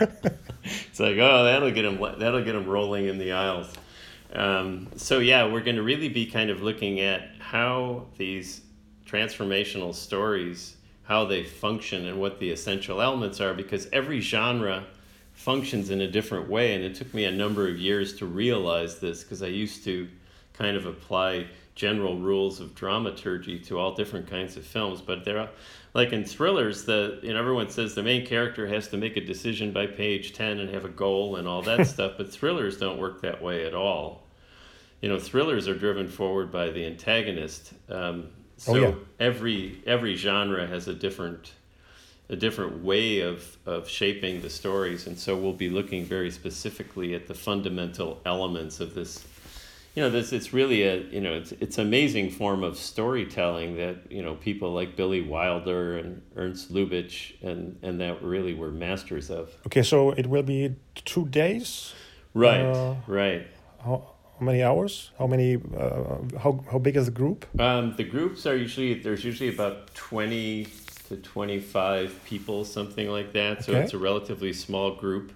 it's 0.64 1.00
like, 1.00 1.16
oh, 1.18 1.44
that'll 1.44 1.70
get 1.70 1.82
them 1.82 1.98
that'll 2.18 2.44
get 2.44 2.52
them 2.52 2.66
rolling 2.66 3.06
in 3.06 3.18
the 3.18 3.32
aisles. 3.32 3.72
Um, 4.32 4.88
so 4.96 5.18
yeah, 5.18 5.46
we're 5.46 5.60
going 5.60 5.76
to 5.76 5.82
really 5.82 6.08
be 6.08 6.26
kind 6.26 6.50
of 6.50 6.62
looking 6.62 7.00
at 7.00 7.28
how 7.38 8.06
these 8.16 8.62
transformational 9.06 9.94
stories, 9.94 10.76
how 11.04 11.24
they 11.26 11.44
function, 11.44 12.06
and 12.06 12.18
what 12.18 12.38
the 12.40 12.50
essential 12.50 13.02
elements 13.02 13.40
are, 13.40 13.52
because 13.52 13.88
every 13.92 14.20
genre 14.20 14.84
functions 15.32 15.90
in 15.90 16.00
a 16.00 16.08
different 16.08 16.48
way, 16.48 16.74
and 16.74 16.84
it 16.84 16.94
took 16.94 17.12
me 17.12 17.24
a 17.24 17.30
number 17.30 17.68
of 17.68 17.78
years 17.78 18.14
to 18.16 18.26
realize 18.26 19.00
this 19.00 19.22
because 19.22 19.42
I 19.42 19.48
used 19.48 19.84
to 19.84 20.08
kind 20.54 20.76
of 20.76 20.86
apply 20.86 21.46
general 21.74 22.18
rules 22.18 22.60
of 22.60 22.74
dramaturgy 22.74 23.58
to 23.58 23.78
all 23.78 23.94
different 23.94 24.28
kinds 24.28 24.56
of 24.56 24.64
films, 24.64 25.00
but 25.00 25.24
there 25.24 25.38
are, 25.38 25.48
like 25.94 26.12
in 26.12 26.24
thrillers, 26.24 26.84
the 26.84 27.18
you 27.22 27.32
know 27.32 27.38
everyone 27.38 27.70
says 27.70 27.94
the 27.94 28.02
main 28.02 28.26
character 28.26 28.66
has 28.66 28.88
to 28.88 28.96
make 28.96 29.16
a 29.16 29.24
decision 29.24 29.72
by 29.72 29.86
page 29.86 30.32
ten 30.34 30.58
and 30.58 30.70
have 30.70 30.84
a 30.84 30.90
goal 30.90 31.36
and 31.36 31.48
all 31.48 31.62
that 31.62 31.86
stuff, 31.94 32.14
but 32.16 32.32
thrillers 32.32 32.78
don't 32.78 32.98
work 32.98 33.22
that 33.22 33.42
way 33.42 33.66
at 33.66 33.74
all. 33.74 34.22
You 35.00 35.08
know, 35.08 35.18
thrillers 35.18 35.66
are 35.66 35.74
driven 35.74 36.08
forward 36.08 36.52
by 36.52 36.70
the 36.70 36.84
antagonist. 36.86 37.72
Um, 37.88 38.28
so 38.56 38.74
oh, 38.74 38.76
yeah. 38.76 38.94
every 39.18 39.82
every 39.86 40.14
genre 40.14 40.66
has 40.66 40.88
a 40.88 40.94
different 40.94 41.52
a 42.28 42.36
different 42.36 42.82
way 42.82 43.20
of, 43.20 43.58
of 43.66 43.86
shaping 43.88 44.40
the 44.40 44.48
stories, 44.48 45.06
and 45.06 45.18
so 45.18 45.36
we'll 45.36 45.52
be 45.52 45.68
looking 45.68 46.04
very 46.04 46.30
specifically 46.30 47.14
at 47.14 47.26
the 47.26 47.34
fundamental 47.34 48.20
elements 48.24 48.80
of 48.80 48.94
this 48.94 49.18
you 49.94 50.02
know 50.02 50.10
this 50.10 50.32
it's 50.32 50.52
really 50.52 50.82
a 50.82 50.96
you 51.10 51.20
know 51.20 51.34
it's 51.34 51.52
it's 51.52 51.78
amazing 51.78 52.30
form 52.30 52.62
of 52.64 52.76
storytelling 52.76 53.76
that 53.76 54.10
you 54.10 54.22
know 54.22 54.34
people 54.34 54.72
like 54.72 54.96
Billy 54.96 55.20
Wilder 55.20 55.98
and 55.98 56.22
Ernst 56.36 56.72
Lubitsch 56.72 57.34
and 57.42 57.78
and 57.82 58.00
that 58.00 58.22
really 58.22 58.54
were 58.54 58.70
masters 58.70 59.30
of. 59.30 59.50
Okay, 59.66 59.82
so 59.82 60.10
it 60.12 60.26
will 60.26 60.42
be 60.42 60.74
two 61.04 61.26
days. 61.28 61.94
Right, 62.34 62.60
uh, 62.62 62.94
right. 63.06 63.46
How, 63.84 64.14
how 64.38 64.44
many 64.46 64.62
hours? 64.62 65.10
How 65.18 65.26
many? 65.26 65.56
Uh, 65.56 66.38
how 66.42 66.64
how 66.70 66.78
big 66.78 66.96
is 66.96 67.04
the 67.06 67.12
group? 67.12 67.44
Um, 67.60 67.94
the 67.96 68.04
groups 68.04 68.46
are 68.46 68.56
usually 68.56 68.94
there's 68.94 69.24
usually 69.24 69.50
about 69.50 69.94
twenty 69.94 70.66
to 71.08 71.16
twenty 71.18 71.58
five 71.60 72.18
people, 72.24 72.64
something 72.64 73.08
like 73.10 73.32
that. 73.34 73.64
So 73.64 73.72
Okay. 73.72 73.82
it's 73.82 73.92
a 73.92 73.98
relatively 73.98 74.52
small 74.54 74.94
group. 74.94 75.32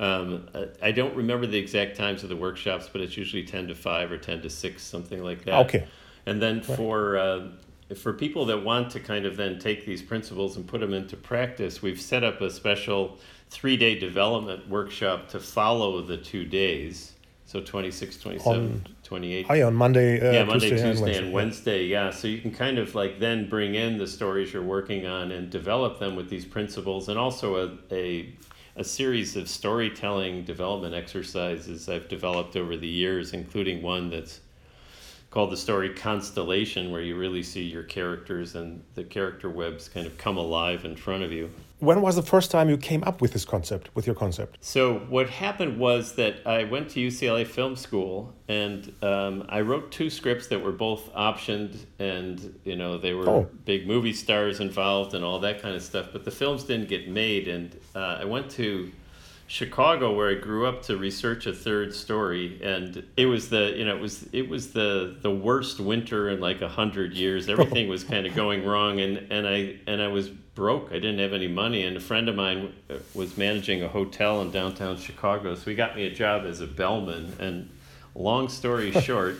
Um, 0.00 0.48
I 0.80 0.92
don't 0.92 1.14
remember 1.14 1.46
the 1.46 1.58
exact 1.58 1.94
times 1.94 2.22
of 2.22 2.30
the 2.30 2.36
workshops, 2.36 2.88
but 2.90 3.02
it's 3.02 3.18
usually 3.18 3.44
ten 3.44 3.68
to 3.68 3.74
five 3.74 4.10
or 4.10 4.16
ten 4.16 4.40
to 4.40 4.48
six, 4.48 4.82
something 4.82 5.22
like 5.22 5.44
that. 5.44 5.66
Okay. 5.66 5.86
And 6.24 6.40
then 6.40 6.62
for 6.62 7.18
uh, 7.18 7.48
for 7.94 8.14
people 8.14 8.46
that 8.46 8.64
want 8.64 8.90
to 8.92 9.00
kind 9.00 9.26
of 9.26 9.36
then 9.36 9.58
take 9.58 9.84
these 9.84 10.00
principles 10.00 10.56
and 10.56 10.66
put 10.66 10.80
them 10.80 10.94
into 10.94 11.16
practice, 11.16 11.82
we've 11.82 12.00
set 12.00 12.24
up 12.24 12.40
a 12.40 12.50
special 12.50 13.18
three 13.50 13.76
day 13.76 13.98
development 13.98 14.66
workshop 14.70 15.28
to 15.28 15.38
follow 15.38 16.00
the 16.00 16.16
two 16.16 16.46
days. 16.46 17.12
So 17.44 17.60
26, 17.60 18.16
27, 18.18 18.60
On- 18.60 18.84
28. 19.02 19.46
Oh, 19.50 19.54
yeah, 19.54 19.64
on 19.64 19.74
Monday, 19.74 20.20
uh, 20.20 20.32
yeah, 20.32 20.44
Monday, 20.44 20.70
Tuesday, 20.70 20.88
Tuesday, 20.92 21.16
and 21.16 21.26
and 21.26 21.34
Wednesday. 21.34 21.70
Wednesday. 21.72 21.86
Yeah, 21.86 22.10
so 22.10 22.28
you 22.28 22.38
can 22.38 22.52
kind 22.52 22.78
of 22.78 22.94
like 22.94 23.18
then 23.18 23.48
bring 23.48 23.74
in 23.74 23.98
the 23.98 24.06
stories 24.06 24.52
you're 24.52 24.62
working 24.62 25.04
on 25.04 25.32
and 25.32 25.50
develop 25.50 25.98
them 25.98 26.14
with 26.14 26.30
these 26.30 26.44
principles, 26.44 27.08
and 27.08 27.18
also 27.18 27.56
a, 27.56 27.94
a 27.94 28.32
a 28.80 28.84
series 28.84 29.36
of 29.36 29.46
storytelling 29.46 30.42
development 30.42 30.94
exercises 30.94 31.86
I've 31.86 32.08
developed 32.08 32.56
over 32.56 32.78
the 32.78 32.88
years, 32.88 33.34
including 33.34 33.82
one 33.82 34.08
that's 34.08 34.40
called 35.30 35.50
the 35.50 35.56
story 35.56 35.90
Constellation, 35.90 36.90
where 36.90 37.00
you 37.00 37.16
really 37.16 37.42
see 37.42 37.62
your 37.62 37.84
characters 37.84 38.56
and 38.56 38.82
the 38.94 39.04
character 39.04 39.48
webs 39.48 39.88
kind 39.88 40.06
of 40.06 40.18
come 40.18 40.36
alive 40.36 40.84
in 40.84 40.96
front 40.96 41.22
of 41.22 41.30
you. 41.32 41.50
When 41.78 42.02
was 42.02 42.16
the 42.16 42.22
first 42.22 42.50
time 42.50 42.68
you 42.68 42.76
came 42.76 43.02
up 43.04 43.22
with 43.22 43.32
this 43.32 43.44
concept, 43.44 43.88
with 43.94 44.06
your 44.06 44.14
concept? 44.16 44.58
So 44.60 44.98
what 45.08 45.30
happened 45.30 45.78
was 45.78 46.14
that 46.16 46.46
I 46.46 46.64
went 46.64 46.90
to 46.90 47.00
UCLA 47.00 47.46
Film 47.46 47.74
School 47.76 48.34
and 48.48 48.92
um, 49.02 49.46
I 49.48 49.60
wrote 49.62 49.90
two 49.92 50.10
scripts 50.10 50.48
that 50.48 50.62
were 50.62 50.72
both 50.72 51.10
optioned, 51.14 51.86
and 52.00 52.58
you 52.64 52.74
know 52.76 52.98
they 52.98 53.14
were 53.14 53.28
Oh. 53.28 53.48
big 53.64 53.86
movie 53.86 54.12
stars 54.12 54.58
involved 54.60 55.14
and 55.14 55.24
all 55.24 55.38
that 55.38 55.62
kind 55.62 55.74
of 55.76 55.82
stuff. 55.82 56.08
But 56.12 56.24
the 56.24 56.32
films 56.32 56.64
didn't 56.64 56.88
get 56.88 57.08
made, 57.08 57.46
and 57.48 57.74
uh, 57.94 58.18
I 58.20 58.24
went 58.24 58.50
to 58.52 58.90
Chicago 59.50 60.14
where 60.14 60.30
I 60.30 60.34
grew 60.34 60.64
up 60.64 60.82
to 60.82 60.96
research 60.96 61.44
a 61.44 61.52
third 61.52 61.92
story, 61.92 62.60
and 62.62 63.04
it 63.16 63.26
was 63.26 63.48
the 63.48 63.74
you 63.76 63.84
know 63.84 63.96
it 63.96 64.00
was 64.00 64.28
it 64.32 64.48
was 64.48 64.72
the 64.72 65.16
the 65.22 65.30
worst 65.30 65.80
winter 65.80 66.28
in 66.28 66.38
like 66.38 66.62
a 66.62 66.68
hundred 66.68 67.14
years. 67.14 67.48
Everything 67.48 67.88
was 67.88 68.04
kind 68.04 68.28
of 68.28 68.34
going 68.36 68.64
wrong, 68.64 69.00
and 69.00 69.26
and 69.32 69.48
I 69.48 69.74
and 69.88 70.00
I 70.00 70.06
was 70.06 70.28
broke. 70.28 70.90
I 70.92 71.00
didn't 71.00 71.18
have 71.18 71.32
any 71.32 71.48
money, 71.48 71.82
and 71.82 71.96
a 71.96 72.00
friend 72.00 72.28
of 72.28 72.36
mine 72.36 72.72
uh, 72.88 72.98
was 73.12 73.36
managing 73.36 73.82
a 73.82 73.88
hotel 73.88 74.40
in 74.40 74.52
downtown 74.52 74.96
Chicago, 74.96 75.56
so 75.56 75.68
he 75.68 75.74
got 75.74 75.96
me 75.96 76.04
a 76.04 76.14
job 76.14 76.44
as 76.44 76.60
a 76.60 76.68
bellman. 76.68 77.34
And 77.40 77.70
long 78.14 78.48
story 78.48 78.92
short, 79.00 79.34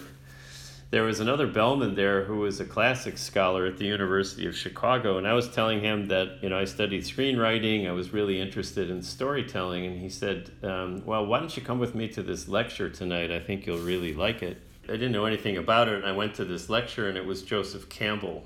there 0.90 1.04
was 1.04 1.20
another 1.20 1.46
bellman 1.46 1.94
there 1.94 2.24
who 2.24 2.38
was 2.38 2.58
a 2.58 2.64
classics 2.64 3.22
scholar 3.22 3.64
at 3.64 3.78
the 3.78 3.86
University 3.86 4.46
of 4.46 4.56
Chicago, 4.56 5.18
and 5.18 5.26
I 5.26 5.34
was 5.34 5.48
telling 5.48 5.80
him 5.80 6.08
that 6.08 6.42
you 6.42 6.48
know 6.48 6.58
I 6.58 6.64
studied 6.64 7.02
screenwriting, 7.02 7.88
I 7.88 7.92
was 7.92 8.12
really 8.12 8.40
interested 8.40 8.90
in 8.90 9.00
storytelling, 9.02 9.86
and 9.86 10.00
he 10.00 10.08
said, 10.08 10.50
um, 10.64 11.04
"Well, 11.06 11.24
why 11.26 11.38
don't 11.38 11.56
you 11.56 11.62
come 11.62 11.78
with 11.78 11.94
me 11.94 12.08
to 12.08 12.22
this 12.22 12.48
lecture 12.48 12.90
tonight? 12.90 13.30
I 13.30 13.38
think 13.38 13.66
you'll 13.66 13.78
really 13.78 14.12
like 14.12 14.42
it." 14.42 14.58
I 14.88 14.92
didn't 14.92 15.12
know 15.12 15.26
anything 15.26 15.56
about 15.56 15.86
it, 15.88 15.94
and 15.94 16.06
I 16.06 16.12
went 16.12 16.34
to 16.34 16.44
this 16.44 16.68
lecture, 16.68 17.08
and 17.08 17.16
it 17.16 17.24
was 17.24 17.42
Joseph 17.42 17.88
Campbell. 17.88 18.44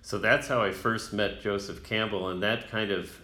So 0.00 0.16
that's 0.16 0.48
how 0.48 0.62
I 0.62 0.70
first 0.70 1.12
met 1.12 1.42
Joseph 1.42 1.84
Campbell, 1.84 2.28
and 2.28 2.42
that 2.42 2.70
kind 2.70 2.90
of 2.90 3.20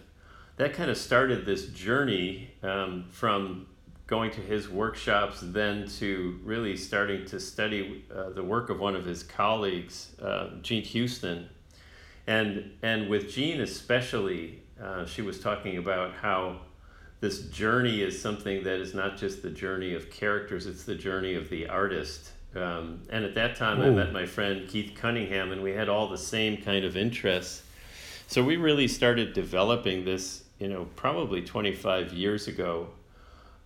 that 0.57 0.73
kind 0.73 0.91
of 0.91 0.97
started 0.97 1.45
this 1.45 1.65
journey 1.65 2.51
um, 2.61 3.05
from 3.09 3.65
going 4.07 4.29
to 4.31 4.41
his 4.41 4.69
workshops, 4.69 5.39
then 5.41 5.87
to 5.87 6.39
really 6.43 6.77
starting 6.77 7.25
to 7.25 7.39
study 7.39 8.05
uh, 8.13 8.29
the 8.29 8.43
work 8.43 8.69
of 8.69 8.79
one 8.79 8.95
of 8.95 9.05
his 9.05 9.23
colleagues, 9.23 10.11
uh, 10.21 10.49
Jean 10.61 10.83
Houston. 10.83 11.49
And, 12.27 12.71
and 12.83 13.09
with 13.09 13.31
Jean 13.31 13.61
especially, 13.61 14.61
uh, 14.81 15.05
she 15.05 15.21
was 15.21 15.39
talking 15.39 15.77
about 15.77 16.13
how 16.13 16.57
this 17.19 17.47
journey 17.49 18.01
is 18.01 18.21
something 18.21 18.63
that 18.63 18.79
is 18.79 18.93
not 18.93 19.17
just 19.17 19.41
the 19.41 19.49
journey 19.49 19.95
of 19.95 20.11
characters, 20.11 20.67
it's 20.67 20.83
the 20.83 20.95
journey 20.95 21.33
of 21.33 21.49
the 21.49 21.67
artist. 21.67 22.31
Um, 22.55 23.01
and 23.09 23.25
at 23.25 23.33
that 23.35 23.55
time, 23.55 23.81
Ooh. 23.81 23.85
I 23.85 23.89
met 23.89 24.13
my 24.13 24.25
friend 24.25 24.67
Keith 24.67 24.93
Cunningham, 24.95 25.51
and 25.51 25.63
we 25.63 25.71
had 25.71 25.89
all 25.89 26.07
the 26.07 26.17
same 26.17 26.57
kind 26.57 26.85
of 26.85 26.95
interests. 26.95 27.63
So 28.27 28.43
we 28.43 28.57
really 28.57 28.87
started 28.87 29.33
developing 29.33 30.05
this, 30.05 30.43
you 30.59 30.67
know, 30.67 30.87
probably 30.95 31.41
25 31.41 32.13
years 32.13 32.47
ago 32.47 32.89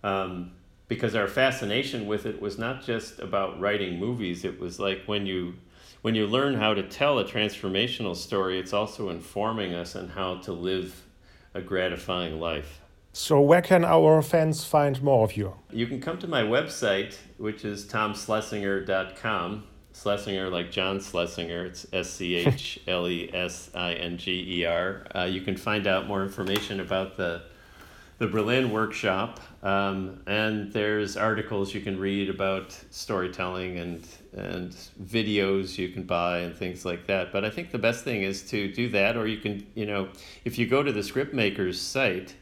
um, 0.02 0.52
because 0.88 1.14
our 1.14 1.28
fascination 1.28 2.06
with 2.06 2.26
it 2.26 2.40
was 2.40 2.58
not 2.58 2.84
just 2.84 3.20
about 3.20 3.60
writing 3.60 3.98
movies. 3.98 4.44
It 4.44 4.58
was 4.58 4.80
like 4.80 5.04
when 5.06 5.26
you 5.26 5.54
when 6.02 6.14
you 6.14 6.26
learn 6.26 6.54
how 6.54 6.74
to 6.74 6.82
tell 6.82 7.18
a 7.18 7.24
transformational 7.24 8.16
story, 8.16 8.58
it's 8.58 8.72
also 8.72 9.10
informing 9.10 9.74
us 9.74 9.94
on 9.94 10.08
how 10.08 10.36
to 10.38 10.52
live 10.52 11.04
a 11.54 11.60
gratifying 11.60 12.40
life. 12.40 12.80
So, 13.12 13.40
where 13.40 13.60
can 13.60 13.84
our 13.84 14.22
fans 14.22 14.64
find 14.64 15.02
more 15.02 15.24
of 15.24 15.36
you? 15.36 15.54
You 15.70 15.86
can 15.86 16.00
come 16.00 16.18
to 16.18 16.28
my 16.28 16.42
website, 16.42 17.16
which 17.38 17.64
is 17.64 17.84
tomschlesinger.com. 17.86 19.64
Schlesinger, 19.92 20.48
like 20.48 20.70
John 20.70 21.00
Schlesinger, 21.00 21.66
it's 21.66 21.86
S 21.92 22.10
C 22.10 22.36
H 22.36 22.78
L 22.86 23.08
E 23.08 23.28
S 23.34 23.70
I 23.74 23.94
N 23.94 24.16
G 24.16 24.60
E 24.60 24.64
R. 24.64 25.04
Uh, 25.14 25.24
you 25.24 25.40
can 25.40 25.56
find 25.56 25.88
out 25.88 26.06
more 26.06 26.22
information 26.22 26.78
about 26.78 27.16
the 27.16 27.42
the 28.20 28.26
Berlin 28.26 28.70
workshop, 28.70 29.40
um, 29.62 30.20
and 30.26 30.70
there's 30.74 31.16
articles 31.16 31.72
you 31.72 31.80
can 31.80 31.98
read 31.98 32.28
about 32.28 32.78
storytelling 32.90 33.78
and 33.78 34.06
and 34.34 34.76
videos 35.02 35.78
you 35.78 35.88
can 35.88 36.02
buy 36.02 36.40
and 36.40 36.54
things 36.54 36.84
like 36.84 37.06
that. 37.06 37.32
But 37.32 37.46
I 37.46 37.50
think 37.50 37.70
the 37.70 37.78
best 37.78 38.04
thing 38.04 38.22
is 38.22 38.42
to 38.50 38.70
do 38.70 38.90
that, 38.90 39.16
or 39.16 39.26
you 39.26 39.38
can, 39.38 39.66
you 39.74 39.86
know, 39.86 40.10
if 40.44 40.58
you 40.58 40.66
go 40.66 40.82
to 40.82 40.92
the 40.92 41.00
Scriptmakers 41.00 41.76
site, 41.76 42.34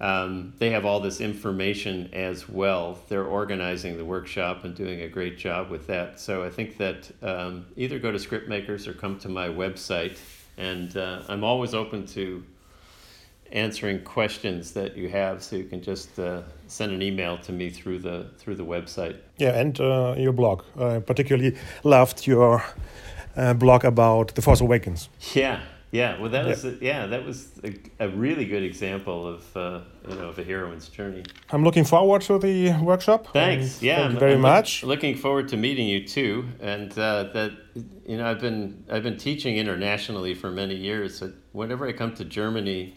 um, 0.00 0.54
they 0.58 0.70
have 0.70 0.86
all 0.86 0.98
this 0.98 1.20
information 1.20 2.08
as 2.14 2.48
well. 2.48 2.98
They're 3.10 3.26
organizing 3.26 3.98
the 3.98 4.04
workshop 4.04 4.64
and 4.64 4.74
doing 4.74 5.02
a 5.02 5.08
great 5.08 5.36
job 5.36 5.68
with 5.68 5.86
that. 5.88 6.18
So 6.18 6.42
I 6.42 6.48
think 6.48 6.78
that 6.78 7.10
um, 7.22 7.66
either 7.76 7.98
go 7.98 8.10
to 8.10 8.18
Scriptmakers 8.18 8.88
or 8.88 8.94
come 8.94 9.18
to 9.18 9.28
my 9.28 9.48
website, 9.48 10.16
and 10.56 10.96
uh, 10.96 11.20
I'm 11.28 11.44
always 11.44 11.74
open 11.74 12.06
to 12.08 12.42
answering 13.52 14.02
questions 14.02 14.72
that 14.72 14.96
you 14.96 15.08
have 15.08 15.42
so 15.42 15.56
you 15.56 15.64
can 15.64 15.82
just 15.82 16.18
uh, 16.18 16.42
send 16.66 16.92
an 16.92 17.02
email 17.02 17.38
to 17.38 17.52
me 17.52 17.70
through 17.70 17.98
the 17.98 18.30
through 18.38 18.56
the 18.56 18.64
website. 18.64 19.16
Yeah 19.38 19.58
and 19.58 19.80
uh, 19.80 20.14
your 20.16 20.32
blog. 20.32 20.62
I 20.78 21.00
particularly 21.00 21.56
loved 21.84 22.26
your 22.26 22.64
uh, 23.36 23.54
blog 23.54 23.84
about 23.84 24.34
the 24.34 24.42
force 24.42 24.60
awakens. 24.60 25.08
Yeah 25.34 25.60
yeah. 25.92 26.20
Well 26.20 26.30
that 26.30 26.44
yeah. 26.44 26.50
was 26.50 26.64
a, 26.64 26.76
yeah 26.80 27.06
that 27.06 27.24
was 27.24 27.48
a, 27.64 27.74
a, 28.00 28.08
really 28.08 28.44
good 28.44 28.62
example 28.62 29.26
of 29.26 29.56
uh, 29.56 29.80
you 30.08 30.16
know 30.16 30.28
of 30.28 30.38
a 30.38 30.44
heroine's 30.44 30.88
journey. 30.88 31.24
I'm 31.50 31.64
looking 31.64 31.84
forward 31.84 32.22
to 32.22 32.38
the 32.38 32.72
workshop. 32.82 33.28
Thanks. 33.32 33.82
Yeah 33.82 33.98
thank 33.98 34.14
you 34.14 34.18
very 34.18 34.34
I'm 34.34 34.40
much. 34.40 34.82
looking 34.82 35.16
forward 35.16 35.48
to 35.48 35.56
meeting 35.56 35.86
you 35.86 36.06
too. 36.06 36.44
And 36.60 36.90
uh, 36.98 37.24
that 37.34 37.52
you 38.06 38.16
know 38.16 38.26
i've 38.30 38.40
been 38.40 38.84
i've 38.90 39.02
been 39.02 39.18
teaching 39.18 39.56
internationally 39.56 40.34
for 40.34 40.50
many 40.50 40.74
years 40.74 41.18
so 41.18 41.32
whenever 41.52 41.86
i 41.86 41.92
come 41.92 42.14
to 42.14 42.24
germany 42.24 42.94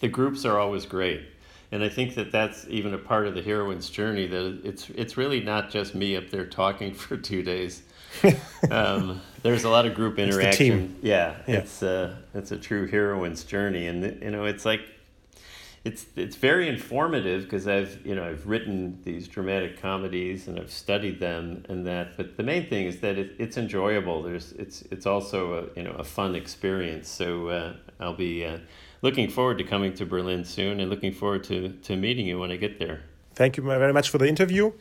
the 0.00 0.08
groups 0.08 0.44
are 0.44 0.58
always 0.58 0.86
great 0.86 1.22
and 1.70 1.82
I 1.84 1.88
think 1.88 2.14
that 2.14 2.32
that's 2.32 2.66
even 2.68 2.94
a 2.94 2.98
part 2.98 3.26
of 3.26 3.34
the 3.34 3.42
heroine's 3.42 3.90
journey. 3.90 4.26
That 4.26 4.60
it's 4.64 4.88
it's 4.90 5.16
really 5.16 5.40
not 5.40 5.70
just 5.70 5.94
me 5.94 6.16
up 6.16 6.30
there 6.30 6.46
talking 6.46 6.94
for 6.94 7.16
two 7.16 7.42
days. 7.42 7.82
um, 8.70 9.20
there's 9.42 9.64
a 9.64 9.68
lot 9.68 9.84
of 9.86 9.94
group 9.94 10.18
interaction. 10.18 10.96
Yeah, 11.02 11.36
yeah, 11.46 11.58
it's 11.58 11.82
uh, 11.82 12.16
it's 12.34 12.52
a 12.52 12.56
true 12.56 12.86
heroine's 12.86 13.44
journey, 13.44 13.86
and 13.86 14.22
you 14.22 14.30
know 14.30 14.46
it's 14.46 14.64
like 14.64 14.80
it's 15.84 16.06
it's 16.16 16.36
very 16.36 16.70
informative 16.70 17.42
because 17.42 17.68
I've 17.68 18.04
you 18.06 18.14
know 18.14 18.24
I've 18.24 18.46
written 18.46 18.98
these 19.04 19.28
dramatic 19.28 19.80
comedies 19.80 20.48
and 20.48 20.58
I've 20.58 20.72
studied 20.72 21.20
them 21.20 21.66
and 21.68 21.86
that. 21.86 22.16
But 22.16 22.38
the 22.38 22.42
main 22.42 22.66
thing 22.66 22.86
is 22.86 23.00
that 23.00 23.18
it, 23.18 23.32
it's 23.38 23.58
enjoyable. 23.58 24.22
There's 24.22 24.52
it's 24.52 24.82
it's 24.90 25.04
also 25.04 25.52
a 25.52 25.78
you 25.78 25.82
know 25.82 25.92
a 25.92 26.04
fun 26.04 26.34
experience. 26.34 27.10
So 27.10 27.48
uh, 27.48 27.74
I'll 28.00 28.14
be. 28.14 28.46
Uh, 28.46 28.58
looking 29.02 29.30
forward 29.30 29.58
to 29.58 29.64
coming 29.64 29.94
to 29.94 30.06
Berlin 30.06 30.44
soon 30.44 30.80
and 30.80 30.90
looking 30.90 31.12
forward 31.12 31.44
to, 31.44 31.70
to 31.70 31.96
meeting 31.96 32.26
you 32.26 32.38
when 32.38 32.50
I 32.50 32.56
get 32.56 32.78
there. 32.78 33.00
Thank 33.34 33.56
you 33.56 33.62
very 33.62 33.92
much 33.92 34.10
for 34.10 34.18
the 34.18 34.26
interview. 34.26 34.72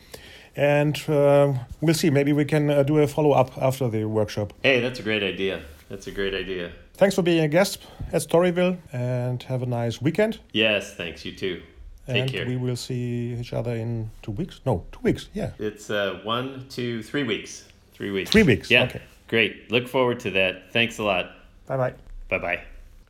And 0.56 0.98
uh, 1.08 1.54
we'll 1.82 1.94
see. 1.94 2.10
Maybe 2.10 2.34
we 2.34 2.44
can 2.46 2.70
uh, 2.72 2.82
do 2.82 2.98
a 2.98 3.08
follow 3.08 3.32
up 3.32 3.56
after 3.62 3.88
the 3.88 4.06
workshop. 4.06 4.54
Hey, 4.64 4.80
that's 4.80 5.00
a 5.00 5.04
great 5.04 5.22
idea. 5.22 5.62
That's 5.90 6.08
a 6.08 6.12
great 6.12 6.34
idea. 6.34 6.72
Thanks 6.96 7.14
for 7.14 7.22
being 7.22 7.44
a 7.44 7.48
guest 7.48 7.86
at 8.12 8.24
Storypendler 8.24 8.78
and 8.92 9.44
have 9.44 9.62
a 9.62 9.68
nice 9.68 10.02
weekend. 10.02 10.40
Yes, 10.52 10.96
thanks. 10.96 11.24
You 11.24 11.34
too. 11.36 11.62
Take 12.08 12.16
and 12.16 12.32
care. 12.32 12.48
we 12.48 12.56
will 12.58 12.76
see 12.76 13.36
each 13.40 13.54
other 13.54 13.76
in 13.76 14.10
two 14.24 14.32
weeks. 14.32 14.62
No, 14.66 14.84
two 14.92 15.02
weeks. 15.04 15.30
Yeah. 15.34 15.52
It's 15.60 15.92
uh, 15.92 16.22
one, 16.24 16.66
two, 16.70 17.04
three 17.04 17.24
weeks. 17.24 17.66
Three 17.94 18.12
weeks. 18.12 18.32
Three 18.32 18.44
weeks. 18.44 18.72
Yeah. 18.72 18.86
Okay. 18.86 19.02
Great. 19.28 19.72
Look 19.72 19.88
forward 19.88 20.20
to 20.22 20.32
that. 20.32 20.72
Thanks 20.72 20.98
a 20.98 21.04
lot. 21.04 21.32
Bye 21.68 21.78
bye. 21.78 21.94
Bye 22.30 22.40
bye. 22.40 22.64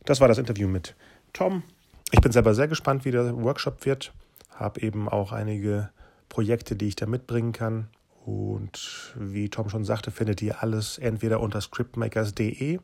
Das 0.04 0.20
war 0.20 0.28
das 0.28 0.38
Interview 0.38 0.68
mit 0.68 0.94
Tom. 1.32 1.62
Ich 2.10 2.20
bin 2.20 2.32
selber 2.32 2.54
sehr 2.54 2.68
gespannt, 2.68 3.04
wie 3.04 3.10
der 3.10 3.36
Workshop 3.36 3.84
wird. 3.84 4.12
Habe 4.50 4.80
eben 4.80 5.08
auch 5.08 5.32
einige 5.32 5.90
Projekte, 6.28 6.76
die 6.76 6.88
ich 6.88 6.96
da 6.96 7.06
mitbringen 7.06 7.52
kann. 7.52 7.88
Und 8.24 9.14
wie 9.16 9.48
Tom 9.48 9.68
schon 9.68 9.84
sagte, 9.84 10.10
findet 10.10 10.42
ihr 10.42 10.62
alles 10.62 10.98
entweder 10.98 11.40
unter 11.40 11.60
scriptmakers.de 11.60 12.78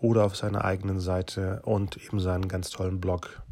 oder 0.00 0.24
auf 0.24 0.36
seiner 0.36 0.64
eigenen 0.64 1.00
Seite 1.00 1.60
und 1.64 1.96
eben 1.96 2.20
seinen 2.20 2.48
ganz 2.48 2.70
tollen 2.70 3.00
Blog. 3.00 3.42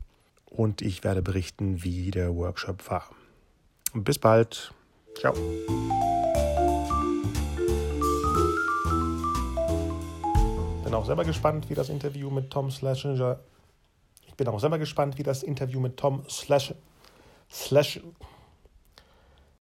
Und 0.45 0.83
ich 0.83 1.05
werde 1.05 1.23
berichten, 1.23 1.83
wie 1.83 2.11
der 2.11 2.35
Workshop 2.35 2.91
war. 2.91 3.09
Bis 3.95 4.19
bald. 4.19 4.73
Ciao. 5.19 5.35
Bin 10.85 10.95
auch 10.95 11.07
selber 11.07 11.25
gespannt, 11.25 11.69
wie 11.69 11.75
das 11.75 11.89
Interview 11.91 12.31
mit 12.31 12.51
Tom 12.51 12.71
Schlesinger 12.71 13.39
bin 14.39 14.49
auch 14.49 14.59
selber 14.61 14.79
gespannt, 14.79 15.19
wie 15.19 15.23
das 15.23 15.43
Interview 15.43 15.81
mit 15.81 15.99
Tom 15.99 16.25
Slash, 16.31 16.75
Slash 17.51 18.01